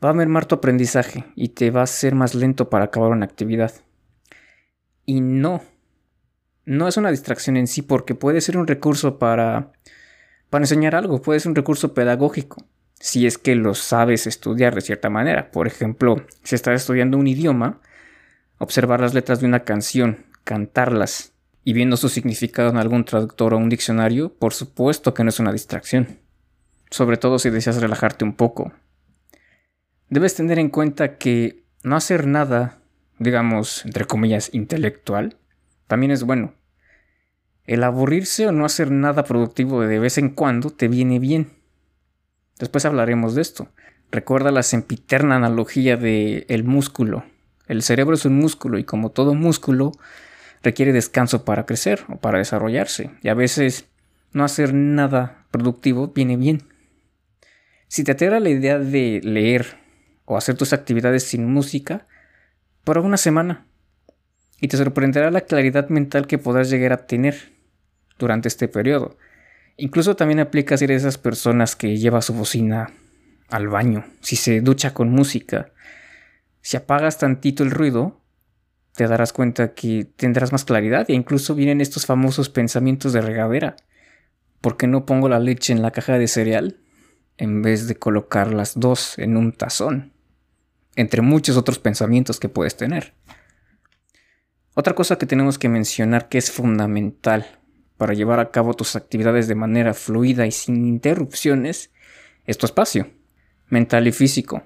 va 0.04 0.10
a 0.10 0.14
mermar 0.14 0.46
tu 0.46 0.56
aprendizaje 0.56 1.26
y 1.36 1.50
te 1.50 1.72
va 1.72 1.82
a 1.84 1.88
ser 1.88 2.16
más 2.16 2.36
lento 2.36 2.70
para 2.70 2.86
acabar 2.86 3.12
una 3.12 3.26
actividad. 3.26 3.72
Y 5.06 5.22
no, 5.22 5.62
no 6.66 6.88
es 6.88 6.98
una 6.98 7.12
distracción 7.12 7.58
en 7.58 7.68
sí 7.68 7.82
porque 7.82 8.16
puede 8.16 8.42
ser 8.42 8.58
un 8.58 8.68
recurso 8.68 9.20
para, 9.20 9.72
para 10.50 10.64
enseñar 10.64 10.96
algo, 10.96 11.22
puede 11.22 11.40
ser 11.40 11.50
un 11.50 11.56
recurso 11.56 11.94
pedagógico, 11.94 12.66
si 13.00 13.26
es 13.26 13.38
que 13.38 13.56
lo 13.56 13.76
sabes 13.76 14.28
estudiar 14.28 14.76
de 14.76 14.82
cierta 14.82 15.10
manera. 15.10 15.52
Por 15.52 15.68
ejemplo, 15.68 16.26
si 16.44 16.56
estás 16.56 16.82
estudiando 16.82 17.18
un 17.18 17.28
idioma, 17.28 17.82
observar 18.58 19.02
las 19.02 19.14
letras 19.14 19.40
de 19.40 19.48
una 19.48 19.62
canción 19.62 20.26
cantarlas 20.46 21.34
y 21.66 21.74
viendo 21.74 21.98
su 21.98 22.08
significado 22.08 22.70
en 22.70 22.78
algún 22.78 23.04
traductor 23.04 23.54
o 23.54 23.58
un 23.58 23.68
diccionario, 23.68 24.32
por 24.34 24.54
supuesto 24.54 25.14
que 25.14 25.24
no 25.24 25.30
es 25.30 25.40
una 25.40 25.52
distracción. 25.52 26.20
Sobre 26.92 27.18
todo 27.18 27.40
si 27.40 27.50
deseas 27.50 27.82
relajarte 27.82 28.24
un 28.24 28.34
poco. 28.34 28.72
Debes 30.10 30.36
tener 30.36 30.60
en 30.60 30.70
cuenta 30.70 31.18
que 31.18 31.64
no 31.84 31.96
hacer 31.96 32.28
nada, 32.28 32.78
digamos, 33.18 33.84
entre 33.86 34.06
comillas, 34.06 34.54
intelectual, 34.54 35.38
también 35.88 36.12
es 36.12 36.24
bueno. 36.24 36.54
El 37.66 37.84
aburrirse 37.84 38.48
o 38.48 38.52
no 38.52 38.66
hacer 38.66 38.92
nada 38.92 39.24
productivo 39.24 39.82
de 39.82 39.98
vez 39.98 40.20
en 40.20 40.30
cuando 40.30 40.70
te 40.70 40.88
viene 40.88 41.18
bien. 41.18 41.55
Después 42.60 42.86
hablaremos 42.86 43.36
de 43.36 43.42
esto. 43.42 43.70
Recuerda 44.12 44.52
la 44.52 44.64
sempiterna 44.64 45.36
analogía 45.36 45.98
de 45.98 46.46
el 46.50 46.64
músculo. 46.64 47.26
El 47.68 47.82
cerebro 47.82 48.16
es 48.16 48.26
un 48.26 48.38
músculo 48.38 48.78
y 48.78 48.84
como 48.84 49.12
todo 49.12 49.34
músculo, 49.34 49.92
requiere 50.64 50.94
descanso 50.94 51.46
para 51.46 51.66
crecer 51.66 52.04
o 52.10 52.18
para 52.18 52.38
desarrollarse. 52.38 53.12
Y 53.22 53.30
a 53.30 53.34
veces 53.34 53.86
no 54.32 54.44
hacer 54.44 54.74
nada 54.74 55.46
productivo 55.52 56.10
viene 56.10 56.38
bien. 56.38 56.64
Si 57.88 58.04
te 58.04 58.14
aterra 58.14 58.40
la 58.40 58.50
idea 58.50 58.80
de 58.80 59.22
leer 59.24 59.78
o 60.26 60.38
hacer 60.38 60.56
tus 60.56 60.74
actividades 60.74 61.24
sin 61.24 61.46
música, 61.46 62.08
por 62.86 63.00
una 63.00 63.18
semana. 63.18 63.66
Y 64.62 64.70
te 64.70 64.78
sorprenderá 64.78 65.32
la 65.32 65.42
claridad 65.42 65.90
mental 65.90 66.28
que 66.28 66.38
podrás 66.38 66.70
llegar 66.70 66.94
a 66.94 67.08
tener 67.08 67.52
durante 68.18 68.48
este 68.48 68.68
periodo. 68.70 69.18
Incluso 69.78 70.16
también 70.16 70.40
aplica 70.40 70.78
si 70.78 70.86
eres 70.86 71.02
esas 71.02 71.18
personas 71.18 71.76
que 71.76 71.98
lleva 71.98 72.22
su 72.22 72.34
bocina 72.34 72.94
al 73.50 73.68
baño, 73.68 74.06
si 74.22 74.36
se 74.36 74.62
ducha 74.62 74.94
con 74.94 75.10
música. 75.10 75.74
Si 76.62 76.78
apagas 76.78 77.18
tantito 77.18 77.64
el 77.64 77.72
ruido, 77.72 78.22
te 78.94 79.08
darás 79.08 79.34
cuenta 79.34 79.74
que 79.74 80.06
tendrás 80.16 80.54
más 80.54 80.64
claridad 80.64 81.10
e 81.10 81.14
incluso 81.14 81.56
vienen 81.56 81.82
estos 81.82 82.06
famosos 82.06 82.50
pensamientos 82.50 83.12
de 83.12 83.22
regadera. 83.22 83.76
¿Por 84.62 84.78
qué 84.78 84.88
no 84.88 85.06
pongo 85.06 85.28
la 85.28 85.40
leche 85.40 85.74
en 85.74 85.82
la 85.82 85.92
caja 85.92 86.18
de 86.18 86.28
cereal 86.28 86.80
en 87.38 87.62
vez 87.62 87.88
de 87.88 87.96
colocar 87.96 88.54
las 88.54 88.80
dos 88.80 89.20
en 89.20 89.36
un 89.36 89.52
tazón? 89.52 90.14
Entre 90.96 91.22
muchos 91.22 91.58
otros 91.58 91.78
pensamientos 91.78 92.40
que 92.40 92.48
puedes 92.48 92.78
tener. 92.78 93.14
Otra 94.74 94.96
cosa 94.96 95.18
que 95.18 95.26
tenemos 95.26 95.60
que 95.60 95.68
mencionar 95.68 96.30
que 96.30 96.38
es 96.38 96.50
fundamental 96.50 97.60
para 97.98 98.14
llevar 98.14 98.40
a 98.40 98.52
cabo 98.52 98.74
tus 98.74 98.96
actividades 98.96 99.48
de 99.48 99.56
manera 99.56 99.94
fluida 99.94 100.46
y 100.46 100.52
sin 100.52 100.86
interrupciones 100.86 101.92
es 102.46 102.58
tu 102.58 102.66
espacio, 102.66 103.10
mental 103.70 104.08
y 104.08 104.12
físico. 104.12 104.64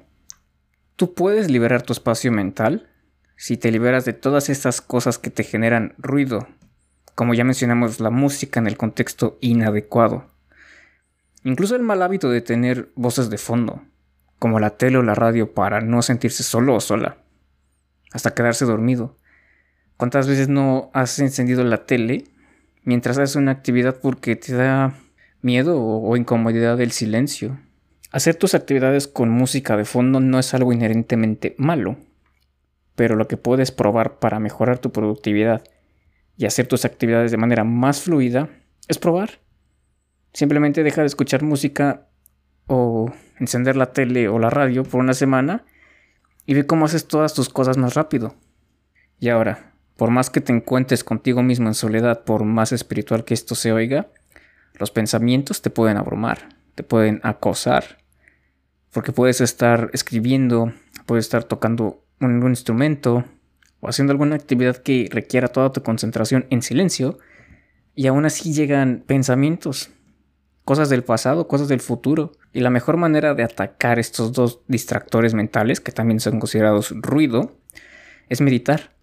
Tú 0.96 1.14
puedes 1.14 1.50
liberar 1.50 1.82
tu 1.82 1.94
espacio 1.94 2.32
mental 2.32 2.90
si 3.36 3.56
te 3.56 3.72
liberas 3.72 4.04
de 4.04 4.14
todas 4.14 4.50
estas 4.50 4.82
cosas 4.82 5.18
que 5.18 5.30
te 5.30 5.44
generan 5.44 5.94
ruido, 5.98 6.48
como 7.16 7.34
ya 7.34 7.46
mencionamos 7.46 8.00
la 8.00 8.10
música 8.10 8.60
en 8.60 8.68
el 8.68 8.78
contexto 8.78 9.38
inadecuado. 9.40 10.26
Incluso 11.44 11.76
el 11.76 11.84
mal 11.84 12.02
hábito 12.02 12.30
de 12.30 12.42
tener 12.42 12.92
voces 12.96 13.30
de 13.30 13.38
fondo, 13.38 13.82
como 14.40 14.60
la 14.60 14.72
tele 14.72 14.98
o 14.98 15.04
la 15.04 15.16
radio 15.16 15.54
para 15.54 15.80
no 15.80 16.02
sentirse 16.02 16.44
solo 16.44 16.76
o 16.76 16.82
sola, 16.82 17.18
hasta 18.12 18.34
quedarse 18.34 18.66
dormido. 18.66 19.18
¿Cuántas 19.96 20.28
veces 20.28 20.50
no 20.50 20.90
has 20.94 21.18
encendido 21.20 21.64
la 21.64 21.86
tele 21.86 22.26
mientras 22.84 23.18
haces 23.18 23.36
una 23.36 23.52
actividad 23.52 24.00
porque 24.02 24.36
te 24.36 24.54
da 24.54 24.94
miedo 25.42 25.82
o, 25.82 26.16
incomodidad 26.18 26.78
del 26.78 26.92
silencio? 26.92 27.60
Hacer 28.12 28.36
tus 28.36 28.56
actividades 28.56 29.08
con 29.08 29.30
música 29.30 29.78
de 29.78 29.86
fondo 29.86 30.20
no 30.20 30.40
es 30.40 30.54
algo 30.54 30.74
inherentemente 30.74 31.56
malo 31.58 31.98
pero 33.00 33.16
lo 33.16 33.30
que 33.30 33.38
puedes 33.38 33.72
probar 33.72 34.20
para 34.20 34.42
mejorar 34.42 34.80
tu 34.80 34.92
productividad 34.92 35.64
y 36.36 36.46
hacer 36.46 36.68
tus 36.68 36.84
actividades 36.84 37.32
de 37.32 37.38
manera 37.38 37.64
más 37.64 38.02
fluida 38.02 38.50
es 38.90 39.00
probar. 39.00 39.40
Simplemente 40.34 40.84
deja 40.84 41.00
de 41.00 41.08
escuchar 41.08 41.42
música 41.42 42.10
o 42.68 43.10
encender 43.40 43.78
la 43.78 43.94
tele 43.94 44.28
o 44.28 44.38
la 44.38 44.50
radio 44.50 44.84
por 44.84 45.00
una 45.00 45.14
semana 45.14 45.64
y 46.46 46.56
ve 46.56 46.66
cómo 46.66 46.84
haces 46.84 47.08
todas 47.08 47.34
tus 47.34 47.48
cosas 47.48 47.78
más 47.78 47.94
rápido. 47.94 48.36
Y 49.18 49.30
ahora, 49.30 49.72
por 50.00 50.12
más 50.12 50.30
que 50.30 50.40
te 50.40 50.54
encuentres 50.54 51.04
contigo 51.04 51.44
mismo 51.44 51.68
en 51.68 51.74
soledad, 51.74 52.24
por 52.24 52.46
más 52.46 52.72
espiritual 52.72 53.26
que 53.26 53.34
esto 53.34 53.54
se 53.54 53.74
oiga, 53.74 54.08
Los 54.76 54.92
pensamientos 54.92 55.62
te 55.62 55.70
pueden 55.70 55.98
abrumar, 55.98 56.56
te 56.74 56.84
pueden 56.84 57.20
acosar, 57.22 57.98
porque 58.94 59.12
puedes 59.12 59.42
estar 59.42 59.90
escribiendo, 59.92 60.72
puedes 61.06 61.26
estar 61.26 61.44
tocando 61.44 62.06
un, 62.22 62.42
instrumento 62.48 63.26
o 63.82 63.90
haciendo 63.90 64.12
alguna 64.12 64.38
actividad 64.38 64.78
que 64.78 65.10
requiera 65.12 65.50
toda 65.50 65.74
tu 65.74 65.84
concentración 65.84 66.46
en 66.50 66.62
silencio 66.62 67.18
y 67.94 68.08
aún 68.08 68.26
así 68.26 68.54
llegan 68.54 69.04
pensamientos, 69.06 69.90
cosas 70.64 70.88
del 70.88 71.04
pasado, 71.04 71.50
cosas 71.50 71.68
del 71.68 71.82
futuro. 71.82 72.32
Y 72.54 72.62
la 72.62 72.70
mejor 72.70 72.96
manera 72.96 73.34
de 73.34 73.44
atacar 73.44 74.00
estos 74.00 74.32
dos 74.32 74.62
distractores 74.70 75.34
mentales, 75.34 75.82
que 75.82 75.92
también 75.92 76.22
son 76.22 76.40
considerados 76.40 76.94
ruido, 77.02 77.58
es 78.30 78.40
meditar. 78.40 78.98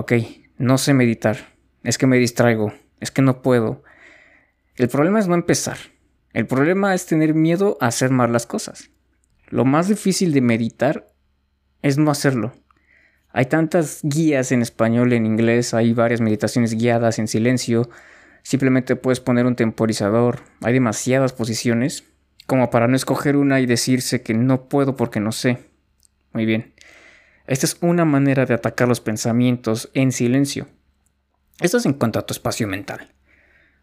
Ok, 0.00 0.12
no 0.58 0.78
sé 0.78 0.94
meditar, 0.94 1.56
es 1.82 1.98
que 1.98 2.06
me 2.06 2.18
distraigo, 2.18 2.72
es 3.00 3.10
que 3.10 3.20
no 3.20 3.42
puedo. 3.42 3.82
El 4.76 4.86
problema 4.86 5.18
es 5.18 5.26
no 5.26 5.34
empezar. 5.34 5.76
El 6.32 6.46
problema 6.46 6.94
es 6.94 7.06
tener 7.06 7.34
miedo 7.34 7.76
a 7.80 7.88
hacer 7.88 8.10
mal 8.10 8.32
las 8.32 8.46
cosas. 8.46 8.92
Lo 9.48 9.64
más 9.64 9.88
difícil 9.88 10.32
de 10.32 10.40
meditar 10.40 11.08
es 11.82 11.98
no 11.98 12.12
hacerlo. 12.12 12.52
Hay 13.32 13.46
tantas 13.46 13.98
guías 14.04 14.52
en 14.52 14.62
español, 14.62 15.12
en 15.12 15.26
inglés, 15.26 15.74
hay 15.74 15.94
varias 15.94 16.20
meditaciones 16.20 16.74
guiadas 16.74 17.18
en 17.18 17.26
silencio. 17.26 17.90
Simplemente 18.44 18.94
puedes 18.94 19.18
poner 19.18 19.46
un 19.46 19.56
temporizador. 19.56 20.42
Hay 20.62 20.74
demasiadas 20.74 21.32
posiciones 21.32 22.04
como 22.46 22.70
para 22.70 22.86
no 22.86 22.94
escoger 22.94 23.34
una 23.34 23.58
y 23.58 23.66
decirse 23.66 24.22
que 24.22 24.34
no 24.34 24.68
puedo 24.68 24.94
porque 24.94 25.18
no 25.18 25.32
sé. 25.32 25.58
Muy 26.32 26.46
bien. 26.46 26.72
Esta 27.48 27.64
es 27.64 27.78
una 27.80 28.04
manera 28.04 28.44
de 28.44 28.52
atacar 28.52 28.86
los 28.88 29.00
pensamientos 29.00 29.90
en 29.94 30.12
silencio. 30.12 30.68
Esto 31.60 31.78
es 31.78 31.86
en 31.86 31.94
cuanto 31.94 32.18
a 32.18 32.26
tu 32.26 32.34
espacio 32.34 32.68
mental. 32.68 33.14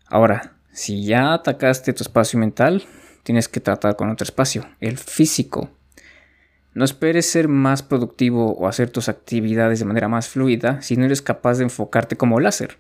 Ahora, 0.05 0.60
si 0.72 1.03
ya 1.03 1.34
atacaste 1.34 1.91
tu 1.91 2.03
espacio 2.03 2.38
mental, 2.38 2.84
tienes 3.24 3.50
que 3.50 3.60
tratar 3.60 3.95
con 3.95 4.12
otro 4.12 4.24
espacio, 4.24 4.69
el 4.79 5.00
físico. 5.00 5.72
No 6.75 6.86
esperes 6.86 7.27
ser 7.27 7.48
más 7.48 7.81
productivo 7.81 8.53
o 8.53 8.67
hacer 8.67 8.91
tus 8.91 9.10
actividades 9.10 9.79
de 9.79 9.86
manera 9.86 10.10
más 10.10 10.29
fluida 10.29 10.84
si 10.84 10.95
no 10.95 11.05
eres 11.05 11.24
capaz 11.24 11.57
de 11.57 11.63
enfocarte 11.63 12.17
como 12.17 12.39
láser. 12.39 12.77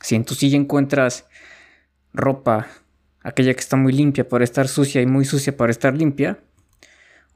Si 0.00 0.16
en 0.16 0.24
tu 0.24 0.34
silla 0.34 0.56
encuentras 0.56 1.28
ropa, 2.12 2.66
aquella 3.22 3.54
que 3.54 3.60
está 3.60 3.76
muy 3.76 3.92
limpia 3.92 4.28
para 4.28 4.42
estar 4.42 4.66
sucia 4.66 5.00
y 5.00 5.06
muy 5.06 5.24
sucia 5.24 5.56
para 5.56 5.70
estar 5.70 5.94
limpia, 5.94 6.40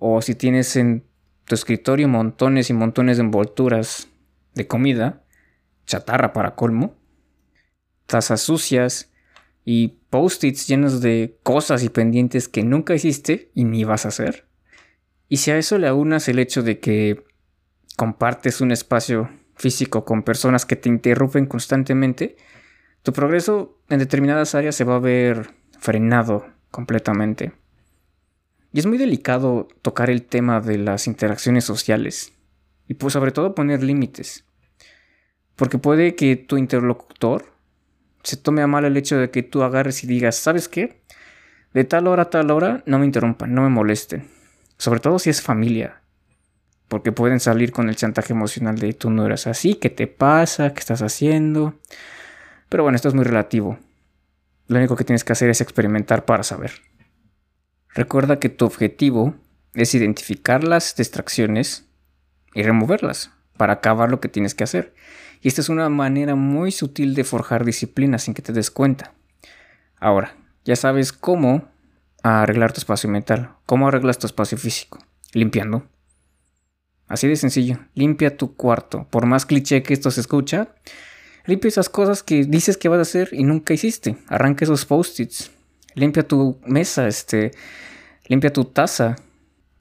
o 0.00 0.20
si 0.20 0.35
tienes 0.35 0.75
en 0.75 1.04
tu 1.47 1.55
escritorio 1.55 2.09
montones 2.09 2.71
y 2.71 2.73
montones 2.73 3.17
de 3.17 3.25
envolturas 3.25 4.09
de 4.55 4.67
comida, 4.67 5.25
chatarra 5.87 6.33
para 6.33 6.55
colmo, 6.55 6.97
tazas 8.07 8.41
sucias 8.41 9.12
y 9.65 10.00
post-its 10.11 10.67
llenos 10.69 11.00
de 11.00 11.38
cosas 11.43 11.83
y 11.83 11.88
pendientes 11.88 12.49
que 12.49 12.62
nunca 12.62 12.95
hiciste 12.95 13.50
y 13.55 13.65
ni 13.65 13.85
vas 13.85 14.05
a 14.05 14.09
hacer, 14.09 14.47
y 15.29 15.38
si 15.38 15.50
a 15.50 15.59
eso 15.59 15.79
le 15.79 15.88
aunas 15.88 16.29
el 16.29 16.38
hecho 16.38 16.62
de 16.62 16.79
que 16.79 17.25
compartes 17.97 18.61
un 18.61 18.71
espacio 18.71 19.29
físico 19.57 20.05
con 20.05 20.23
personas 20.23 20.67
que 20.67 20.76
te 20.76 20.88
interrumpen 20.88 21.47
constantemente, 21.47 22.37
tu 23.03 23.12
progreso 23.12 23.81
en 23.88 23.99
determinadas 23.99 24.55
áreas 24.55 24.76
se 24.76 24.85
va 24.85 24.97
a 24.97 25.00
ver 25.00 25.50
frenado 25.79 26.47
completamente. 26.71 27.53
Y 28.76 28.78
es 28.78 28.85
muy 28.85 28.99
delicado 28.99 29.68
tocar 29.80 30.11
el 30.11 30.23
tema 30.23 30.61
de 30.61 30.76
las 30.76 31.06
interacciones 31.06 31.64
sociales 31.64 32.35
y 32.87 32.92
pues 32.92 33.14
sobre 33.14 33.33
todo 33.33 33.54
poner 33.54 33.83
límites. 33.83 34.45
Porque 35.54 35.78
puede 35.78 36.14
que 36.14 36.37
tu 36.37 36.59
interlocutor 36.59 37.54
se 38.23 38.37
tome 38.37 38.61
a 38.61 38.66
mal 38.66 38.85
el 38.85 38.99
hecho 38.99 39.16
de 39.16 39.30
que 39.30 39.42
tú 39.42 39.62
agarres 39.62 40.04
y 40.04 40.06
digas, 40.06 40.37
¿sabes 40.37 40.68
qué? 40.68 41.00
De 41.73 41.85
tal 41.85 42.06
hora 42.06 42.25
a 42.25 42.28
tal 42.28 42.50
hora 42.50 42.82
no 42.84 42.99
me 42.99 43.06
interrumpan, 43.06 43.54
no 43.54 43.62
me 43.62 43.71
molesten. 43.71 44.28
Sobre 44.76 45.00
todo 45.00 45.19
si 45.19 45.30
es 45.30 45.41
familia. 45.41 46.02
Porque 46.89 47.12
pueden 47.12 47.41
salir 47.41 47.73
con 47.73 47.89
el 47.89 47.97
chantaje 47.97 48.34
emocional 48.34 48.78
de 48.78 48.93
tú 48.93 49.08
no 49.08 49.25
eres 49.25 49.47
así, 49.47 49.76
¿qué 49.76 49.89
te 49.89 50.06
pasa? 50.06 50.75
¿Qué 50.75 50.80
estás 50.80 51.00
haciendo? 51.00 51.76
Pero 52.69 52.82
bueno, 52.82 52.97
esto 52.97 53.08
es 53.08 53.15
muy 53.15 53.25
relativo. 53.25 53.78
Lo 54.69 54.76
único 54.76 54.97
que 54.97 55.04
tienes 55.04 55.25
que 55.25 55.32
hacer 55.32 55.49
es 55.49 55.62
experimentar 55.62 56.26
para 56.26 56.43
saber. 56.43 56.73
Recuerda 57.97 58.39
que 58.39 58.50
tu 58.50 58.67
objetivo 58.67 59.35
es 59.73 59.95
identificar 59.95 60.63
las 60.63 60.95
distracciones 60.97 61.87
y 62.52 62.63
removerlas 62.63 63.30
para 63.56 63.73
acabar 63.73 64.11
lo 64.11 64.21
que 64.21 64.28
tienes 64.28 64.54
que 64.54 64.65
hacer. 64.65 64.93
Y 65.41 65.49
esta 65.49 65.63
es 65.63 65.71
una 65.71 65.89
manera 65.89 66.35
muy 66.35 66.73
sutil 66.73 67.15
de 67.15 67.25
forjar 67.25 67.65
disciplina 67.65 68.19
sin 68.19 68.35
que 68.35 68.43
te 68.43 68.52
des 68.52 68.71
cuenta. 68.71 69.15
Ahora, 69.99 70.37
ya 70.67 70.76
sabes 70.76 71.11
cómo 71.15 71.71
arreglar 72.23 72.75
tu 72.75 72.80
espacio 72.80 73.09
mental. 73.09 73.52
¿Cómo 73.65 73.89
arreglas 73.89 74.19
tu 74.19 74.26
espacio 74.26 74.59
físico? 74.59 74.99
Limpiando. 75.32 75.89
Así 77.09 77.26
de 77.26 77.37
sencillo. 77.37 77.78
Limpia 77.95 78.37
tu 78.37 78.56
cuarto. 78.56 79.06
Por 79.09 79.25
más 79.25 79.47
cliché 79.47 79.82
que 79.82 79.95
esto 79.95 80.11
se 80.11 80.21
escucha, 80.21 80.69
limpia 81.47 81.71
esas 81.71 81.89
cosas 81.89 82.23
que 82.23 82.45
dices 82.45 82.76
que 82.76 82.91
vas 82.91 82.99
a 82.99 83.02
hacer 83.02 83.30
y 83.32 83.45
nunca 83.45 83.73
hiciste. 83.73 84.19
Arranca 84.28 84.67
esos 84.67 84.85
post-its. 84.85 85.55
Limpia 85.97 86.28
tu 86.28 86.61
mesa, 86.67 87.09
este, 87.09 87.52
limpia 88.28 88.52
tu 88.52 88.67
taza. 88.67 89.17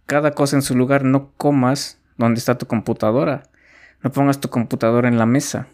Cada 0.05 0.31
cosa 0.31 0.55
en 0.55 0.61
su 0.61 0.75
lugar. 0.75 1.03
No 1.03 1.33
comas 1.35 1.99
donde 2.17 2.39
está 2.39 2.57
tu 2.57 2.67
computadora. 2.67 3.43
No 4.01 4.11
pongas 4.11 4.39
tu 4.39 4.49
computadora 4.49 5.09
en 5.09 5.17
la 5.17 5.25
mesa. 5.25 5.67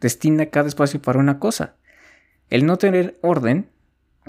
Destina 0.00 0.46
cada 0.46 0.68
espacio 0.68 1.00
para 1.02 1.18
una 1.18 1.38
cosa. 1.38 1.76
El 2.48 2.64
no 2.64 2.78
tener 2.78 3.18
orden 3.20 3.70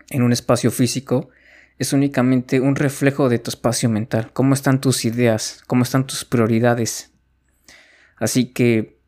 en 0.10 0.22
un 0.22 0.34
espacio 0.34 0.70
físico 0.70 1.30
es 1.78 1.94
únicamente 1.94 2.60
un 2.60 2.76
reflejo 2.76 3.30
de 3.30 3.40
tu 3.40 3.50
espacio 3.50 3.90
mental, 3.90 4.32
cómo 4.34 4.54
están 4.54 4.82
tus 4.82 5.06
ideas, 5.06 5.64
cómo 5.66 5.84
están 5.84 6.06
tus 6.06 6.26
prioridades. 6.26 7.12
Así 8.18 8.46
que, 8.46 9.00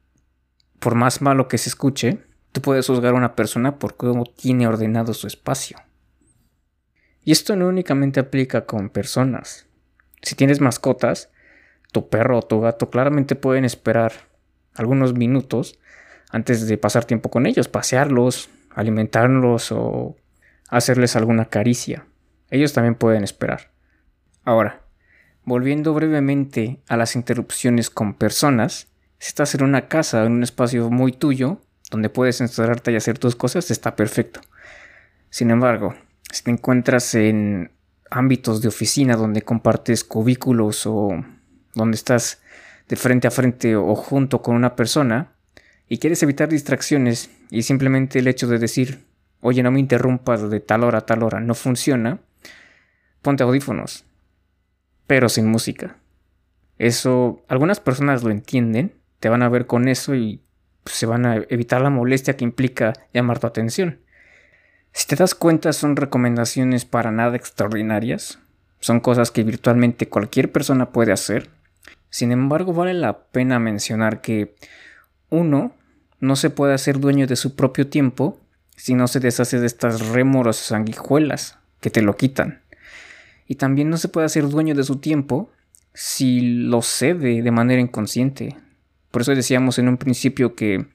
por 0.80 0.96
más 0.96 1.22
malo 1.22 1.48
que 1.48 1.58
se 1.58 1.70
escuche, 1.70 2.20
tú 2.52 2.62
puedes 2.62 2.88
juzgar 2.88 3.14
a 3.14 3.18
una 3.18 3.36
persona 3.36 3.78
por 3.78 3.98
cómo 3.98 4.26
tiene 4.26 4.68
ordenado 4.68 5.14
su 5.14 5.28
espacio. 5.28 5.78
Y 7.26 7.34
esto 7.34 7.58
no 7.58 7.68
únicamente 7.68 8.22
aplica 8.22 8.66
con 8.66 8.90
personas. 8.90 9.68
Si 10.22 10.36
tienes 10.36 10.62
mascotas, 10.62 11.30
tu 11.92 12.08
perro 12.08 12.40
o 12.40 12.42
tu 12.42 12.62
gato 12.62 12.90
claramente 12.90 13.36
pueden 13.36 13.66
esperar 13.66 14.14
algunos 14.74 15.14
minutos 15.14 15.78
antes 16.30 16.66
de 16.68 16.78
pasar 16.78 17.04
tiempo 17.04 17.30
con 17.30 17.46
ellos, 17.46 17.68
pasearlos, 17.68 18.50
alimentarlos 18.70 19.74
o 19.74 20.16
hacerles 20.70 21.18
alguna 21.18 21.46
caricia 21.46 22.06
ellos 22.50 22.74
también 22.74 22.96
pueden 22.96 23.24
esperar. 23.24 23.72
Ahora, 24.44 24.82
volviendo 25.44 25.94
brevemente 25.94 26.80
a 26.88 26.98
las 26.98 27.16
interrupciones 27.16 27.90
con 27.90 28.14
personas, 28.14 28.88
si 29.20 29.30
estás 29.30 29.56
en 29.56 29.64
una 29.64 29.88
casa, 29.88 30.24
en 30.24 30.34
un 30.34 30.44
espacio 30.44 30.90
muy 30.90 31.12
tuyo, 31.12 31.62
donde 31.92 32.10
puedes 32.10 32.42
encerrarte 32.42 32.92
y 32.92 32.96
hacer 32.96 33.18
tus 33.18 33.36
cosas, 33.36 33.72
está 33.72 33.96
perfecto. 33.96 34.42
Sin 35.30 35.52
embargo, 35.52 35.96
si 36.36 36.44
te 36.44 36.52
encuentras 36.52 37.16
en 37.16 37.72
ámbitos 38.12 38.62
de 38.62 38.68
oficina 38.68 39.16
donde 39.16 39.42
compartes 39.42 40.04
cubículos 40.04 40.86
o 40.86 41.24
donde 41.74 41.96
estás 41.96 42.42
de 42.90 42.98
frente 42.98 43.30
a 43.30 43.32
frente 43.32 43.78
o 43.78 43.96
junto 43.96 44.42
con 44.42 44.54
una 44.54 44.76
persona 44.76 45.32
y 45.88 45.98
quieres 45.98 46.22
evitar 46.24 46.50
distracciones 46.50 47.30
y 47.50 47.62
simplemente 47.62 48.20
el 48.20 48.28
hecho 48.28 48.48
de 48.48 48.60
decir, 48.60 49.06
oye, 49.40 49.64
no 49.64 49.72
me 49.72 49.80
interrumpas 49.80 50.50
de 50.50 50.60
tal 50.60 50.84
hora 50.84 50.98
a 50.98 51.06
tal 51.06 51.24
hora, 51.24 51.40
no 51.40 51.56
funciona, 51.56 52.20
ponte 53.22 53.44
audífonos, 53.44 54.04
pero 55.08 55.30
sin 55.30 55.48
música. 55.48 55.96
Eso, 56.78 57.46
algunas 57.48 57.80
personas 57.80 58.24
lo 58.24 58.32
entienden, 58.32 58.94
te 59.22 59.30
van 59.30 59.42
a 59.42 59.48
ver 59.48 59.68
con 59.68 59.88
eso 59.88 60.16
y 60.16 60.42
pues, 60.84 60.98
se 60.98 61.06
van 61.06 61.26
a 61.26 61.38
evitar 61.48 61.80
la 61.80 61.90
molestia 61.90 62.36
que 62.36 62.44
implica 62.44 62.92
llamar 63.14 63.40
tu 63.40 63.48
atención. 63.48 64.02
Si 64.96 65.08
te 65.08 65.18
das 65.18 65.36
cuenta, 65.36 65.74
son 65.74 65.98
recomendaciones 65.98 66.86
para 66.86 67.12
nada 67.12 67.36
extraordinarias, 67.36 68.40
son 68.80 69.02
cosas 69.02 69.30
que 69.30 69.44
virtualmente 69.44 70.08
cualquier 70.08 70.54
persona 70.54 70.92
puede 70.92 71.12
hacer. 71.12 71.50
Sin 72.10 72.32
embargo, 72.32 72.72
vale 72.72 72.94
la 72.94 73.26
pena 73.26 73.60
mencionar 73.60 74.22
que 74.22 74.56
uno 75.30 75.76
no 76.22 76.38
se 76.38 76.50
puede 76.50 76.74
hacer 76.74 77.02
dueño 77.02 77.28
de 77.28 77.36
su 77.36 77.58
propio 77.58 77.88
tiempo 77.88 78.40
si 78.78 78.96
no 78.96 79.10
se 79.10 79.20
deshace 79.20 79.60
de 79.60 79.68
estas 79.68 80.08
rémoras 80.08 80.56
sanguijuelas 80.56 81.60
que 81.82 81.90
te 81.90 82.02
lo 82.02 82.16
quitan 82.16 82.62
y 83.48 83.56
también 83.56 83.90
no 83.90 83.98
se 83.98 84.08
puede 84.08 84.28
hacer 84.28 84.48
dueño 84.48 84.76
de 84.76 84.86
su 84.86 84.96
tiempo 85.00 85.52
si 85.94 86.40
lo 86.40 86.82
cede 86.82 87.42
de 87.42 87.52
manera 87.52 87.82
inconsciente. 87.82 88.56
Por 89.12 89.24
eso 89.24 89.36
decíamos 89.36 89.78
en 89.78 89.90
un 89.90 89.98
principio 89.98 90.56
que 90.56 90.86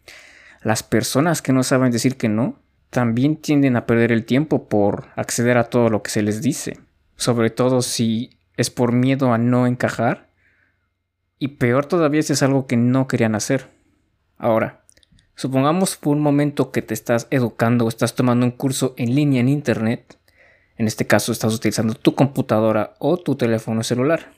las 0.63 0.83
personas 0.83 1.43
que 1.43 1.53
no 1.53 1.63
saben 1.63 1.93
decir 1.93 2.17
que 2.17 2.31
no 2.31 2.59
también 2.91 3.37
tienden 3.37 3.77
a 3.77 3.87
perder 3.87 4.13
el 4.13 4.25
tiempo 4.25 4.69
por 4.69 5.09
acceder 5.17 5.57
a 5.59 5.65
todo 5.65 5.89
lo 5.89 6.03
que 6.03 6.11
se 6.11 6.23
les 6.23 6.43
dice, 6.43 6.79
sobre 7.17 7.51
todo 7.51 7.83
si 7.83 8.39
es 8.57 8.71
por 8.71 8.93
miedo 8.93 9.33
a 9.33 9.39
no 9.39 9.67
encajar 9.67 10.29
y 11.39 11.49
peor 11.49 11.87
todavía 11.87 12.23
si 12.23 12.35
es 12.35 12.43
algo 12.43 12.67
que 12.67 12.77
no 12.77 13.09
querían 13.09 13.35
hacer. 13.35 13.69
Ahora, 14.37 14.81
Supongamos 15.41 15.97
por 15.97 16.19
un 16.19 16.23
momento 16.23 16.71
que 16.71 16.83
te 16.83 16.93
estás 16.93 17.27
educando 17.31 17.87
o 17.87 17.89
estás 17.89 18.15
tomando 18.15 18.45
un 18.45 18.53
curso 18.53 18.93
en 18.99 19.15
línea 19.15 19.41
en 19.41 19.49
Internet. 19.49 20.19
En 20.77 20.87
este 20.87 21.07
caso 21.07 21.33
estás 21.33 21.55
utilizando 21.55 21.95
tu 21.95 22.15
computadora 22.15 22.93
o 22.99 23.17
tu 23.17 23.37
teléfono 23.37 23.83
celular. 23.83 24.33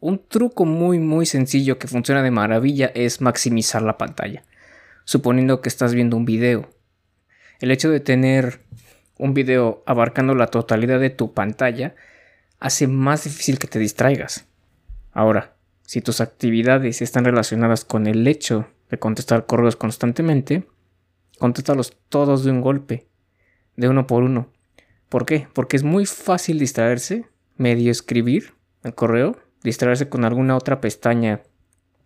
Un 0.00 0.20
truco 0.26 0.64
muy 0.64 0.98
muy 0.98 1.24
sencillo 1.24 1.78
que 1.78 1.86
funciona 1.86 2.20
de 2.24 2.32
maravilla 2.32 2.90
es 2.96 3.20
maximizar 3.20 3.80
la 3.82 3.96
pantalla. 3.96 4.42
Suponiendo 5.04 5.60
que 5.60 5.68
estás 5.68 5.94
viendo 5.94 6.16
un 6.16 6.24
video. 6.24 6.68
El 7.60 7.72
hecho 7.72 7.90
de 7.90 8.00
tener 8.00 8.60
un 9.18 9.34
video 9.34 9.82
abarcando 9.84 10.34
la 10.34 10.46
totalidad 10.46 11.00
de 11.00 11.10
tu 11.10 11.34
pantalla 11.34 11.96
hace 12.60 12.86
más 12.86 13.24
difícil 13.24 13.58
que 13.58 13.66
te 13.66 13.80
distraigas. 13.80 14.46
Ahora, 15.12 15.56
si 15.82 16.00
tus 16.00 16.20
actividades 16.20 17.02
están 17.02 17.24
relacionadas 17.24 17.84
con 17.84 18.06
el 18.06 18.26
hecho 18.28 18.68
de 18.90 18.98
contestar 18.98 19.46
correos 19.46 19.74
constantemente, 19.74 20.68
contéstalos 21.38 21.96
todos 22.08 22.44
de 22.44 22.52
un 22.52 22.60
golpe, 22.60 23.08
de 23.76 23.88
uno 23.88 24.06
por 24.06 24.22
uno. 24.22 24.52
¿Por 25.08 25.26
qué? 25.26 25.48
Porque 25.52 25.76
es 25.76 25.82
muy 25.82 26.06
fácil 26.06 26.58
distraerse, 26.58 27.26
medio 27.56 27.90
escribir 27.90 28.54
el 28.84 28.94
correo, 28.94 29.36
distraerse 29.64 30.08
con 30.08 30.24
alguna 30.24 30.56
otra 30.56 30.80
pestaña 30.80 31.42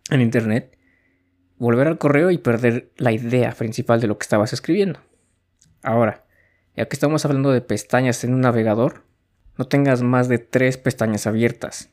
en 0.09 0.21
internet, 0.21 0.77
volver 1.57 1.87
al 1.87 1.99
correo 1.99 2.31
y 2.31 2.39
perder 2.39 2.91
la 2.97 3.11
idea 3.11 3.51
principal 3.51 4.01
de 4.01 4.07
lo 4.07 4.17
que 4.17 4.23
estabas 4.23 4.53
escribiendo. 4.53 4.99
Ahora, 5.83 6.23
ya 6.75 6.87
que 6.87 6.95
estamos 6.95 7.25
hablando 7.25 7.51
de 7.51 7.61
pestañas 7.61 8.23
en 8.23 8.33
un 8.33 8.41
navegador, 8.41 9.03
no 9.57 9.65
tengas 9.65 10.01
más 10.01 10.27
de 10.27 10.39
tres 10.39 10.77
pestañas 10.77 11.27
abiertas. 11.27 11.89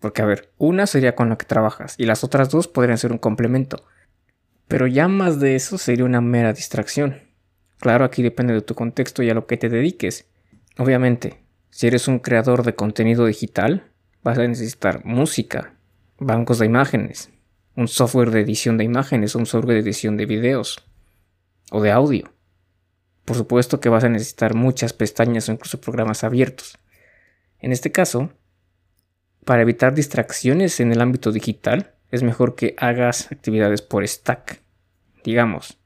Porque, 0.00 0.22
a 0.22 0.26
ver, 0.26 0.52
una 0.56 0.86
sería 0.86 1.14
con 1.14 1.28
la 1.28 1.36
que 1.36 1.44
trabajas 1.44 1.96
y 1.98 2.06
las 2.06 2.24
otras 2.24 2.50
dos 2.50 2.68
podrían 2.68 2.98
ser 2.98 3.12
un 3.12 3.18
complemento. 3.18 3.84
Pero 4.68 4.86
ya 4.86 5.08
más 5.08 5.40
de 5.40 5.56
eso 5.56 5.78
sería 5.78 6.04
una 6.04 6.20
mera 6.20 6.52
distracción. 6.52 7.22
Claro, 7.78 8.04
aquí 8.04 8.22
depende 8.22 8.54
de 8.54 8.62
tu 8.62 8.74
contexto 8.74 9.22
y 9.22 9.30
a 9.30 9.34
lo 9.34 9.46
que 9.46 9.56
te 9.56 9.68
dediques. 9.68 10.26
Obviamente, 10.78 11.42
si 11.70 11.86
eres 11.86 12.08
un 12.08 12.20
creador 12.20 12.62
de 12.62 12.74
contenido 12.74 13.26
digital, 13.26 13.90
vas 14.22 14.38
a 14.38 14.46
necesitar 14.46 15.04
música, 15.04 15.74
bancos 16.18 16.58
de 16.58 16.66
imágenes, 16.66 17.30
un 17.74 17.88
software 17.88 18.30
de 18.30 18.40
edición 18.40 18.78
de 18.78 18.84
imágenes, 18.84 19.34
un 19.34 19.46
software 19.46 19.74
de 19.74 19.80
edición 19.80 20.16
de 20.16 20.26
videos 20.26 20.86
o 21.70 21.82
de 21.82 21.92
audio. 21.92 22.35
Por 23.26 23.36
supuesto 23.36 23.80
que 23.80 23.88
vas 23.88 24.04
a 24.04 24.08
necesitar 24.08 24.54
muchas 24.54 24.92
pestañas 24.92 25.48
o 25.48 25.52
incluso 25.52 25.80
programas 25.80 26.24
abiertos. 26.24 26.78
En 27.58 27.72
este 27.72 27.90
caso, 27.90 28.30
para 29.44 29.62
evitar 29.62 29.94
distracciones 29.94 30.78
en 30.80 30.92
el 30.92 31.00
ámbito 31.00 31.32
digital, 31.32 31.92
es 32.12 32.22
mejor 32.22 32.54
que 32.54 32.76
hagas 32.78 33.30
actividades 33.32 33.82
por 33.82 34.06
stack. 34.06 34.62
Digamos, 35.24 35.76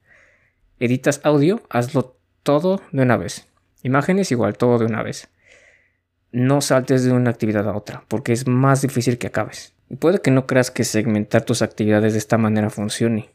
editas 0.79 1.19
audio, 1.23 1.63
hazlo 1.69 2.15
todo 2.43 2.79
de 2.91 3.01
una 3.01 3.17
vez. 3.17 3.47
Imágenes 3.81 4.31
igual, 4.31 4.55
todo 4.55 4.77
de 4.77 4.85
una 4.85 5.01
vez. 5.01 5.27
No 6.31 6.61
saltes 6.61 7.03
de 7.03 7.11
una 7.11 7.31
actividad 7.31 7.67
a 7.67 7.75
otra, 7.75 8.05
porque 8.07 8.33
es 8.33 8.47
más 8.47 8.83
difícil 8.83 9.17
que 9.17 9.27
acabes. 9.27 9.73
Y 9.89 9.95
puede 9.95 10.21
que 10.21 10.29
no 10.29 10.45
creas 10.45 10.69
que 10.69 10.83
segmentar 10.83 11.41
tus 11.41 11.63
actividades 11.63 12.13
de 12.13 12.19
esta 12.19 12.37
manera 12.37 12.69
funcione. 12.69 13.31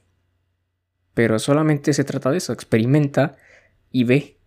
Pero 1.13 1.41
solamente 1.41 1.93
se 1.93 2.05
trata 2.05 2.31
de 2.31 2.39
eso, 2.39 2.53
experimenta 2.53 3.37
y 3.97 4.05
ve. 4.05 4.41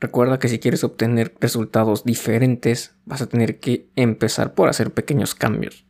Recuerda 0.00 0.38
que 0.38 0.48
si 0.48 0.58
quieres 0.58 0.84
obtener 0.84 1.34
resultados 1.40 2.04
diferentes, 2.04 2.96
vas 3.04 3.22
a 3.22 3.28
tener 3.28 3.60
que 3.60 3.90
empezar 3.96 4.54
por 4.54 4.68
hacer 4.68 4.92
pequeños 4.92 5.34
cambios 5.34 5.86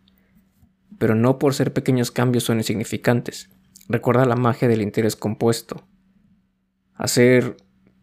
pero 0.98 1.14
no 1.14 1.38
por 1.38 1.54
ser 1.54 1.72
pequeños 1.72 2.10
cambios 2.10 2.44
son 2.44 2.58
insignificantes. 2.58 3.50
Recuerda 3.88 4.24
la 4.24 4.36
magia 4.36 4.68
del 4.68 4.82
interés 4.82 5.16
compuesto. 5.16 5.86
Hacer 6.94 7.56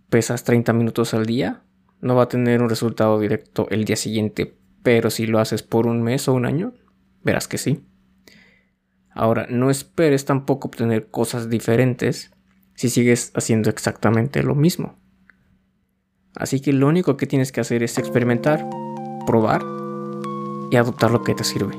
pesas 0.09 0.43
30 0.43 0.73
minutos 0.73 1.13
al 1.13 1.25
día 1.25 1.63
no 2.01 2.15
va 2.15 2.23
a 2.23 2.29
tener 2.29 2.61
un 2.61 2.69
resultado 2.69 3.19
directo 3.19 3.67
el 3.69 3.85
día 3.85 3.95
siguiente, 3.95 4.57
pero 4.83 5.09
si 5.09 5.25
lo 5.25 5.39
haces 5.39 5.63
por 5.63 5.87
un 5.87 6.01
mes 6.01 6.27
o 6.27 6.33
un 6.33 6.45
año, 6.45 6.73
verás 7.23 7.47
que 7.47 7.57
sí. 7.57 7.85
Ahora, 9.13 9.47
no 9.49 9.69
esperes 9.69 10.25
tampoco 10.25 10.67
obtener 10.67 11.07
cosas 11.07 11.49
diferentes 11.49 12.31
si 12.75 12.89
sigues 12.89 13.31
haciendo 13.35 13.69
exactamente 13.69 14.43
lo 14.43 14.55
mismo. 14.55 14.97
Así 16.35 16.61
que 16.61 16.73
lo 16.73 16.87
único 16.87 17.17
que 17.17 17.27
tienes 17.27 17.51
que 17.51 17.61
hacer 17.61 17.83
es 17.83 17.97
experimentar, 17.97 18.65
probar 19.25 19.61
y 20.71 20.77
adoptar 20.77 21.11
lo 21.11 21.23
que 21.23 21.35
te 21.35 21.43
sirve. 21.43 21.75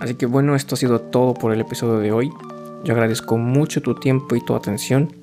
Así 0.00 0.14
que 0.14 0.26
bueno, 0.26 0.56
esto 0.56 0.74
ha 0.74 0.78
sido 0.78 1.00
todo 1.00 1.34
por 1.34 1.52
el 1.52 1.60
episodio 1.60 1.98
de 1.98 2.12
hoy. 2.12 2.30
Yo 2.84 2.94
agradezco 2.94 3.36
mucho 3.36 3.82
tu 3.82 3.94
tiempo 3.94 4.34
y 4.34 4.44
tu 4.44 4.54
atención. 4.54 5.14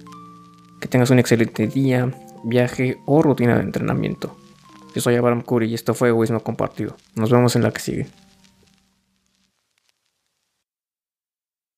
Que 0.80 0.88
tengas 0.88 1.10
un 1.10 1.17
excelente 1.17 1.67
día, 1.67 2.12
viaje 2.43 3.00
o 3.06 3.23
rutina 3.23 3.56
de 3.56 3.63
entrenamiento. 3.63 4.38
Yo 4.93 5.02
soy 5.02 5.15
Abraham 5.15 5.41
Curry 5.41 5.71
y 5.71 5.73
esto 5.73 5.95
fue 5.95 6.10
Egoísmo 6.10 6.41
Compartido. 6.41 6.95
Nos 7.15 7.32
vemos 7.32 7.56
en 7.56 7.63
la 7.63 7.71
que 7.71 7.80
sigue. 7.80 8.08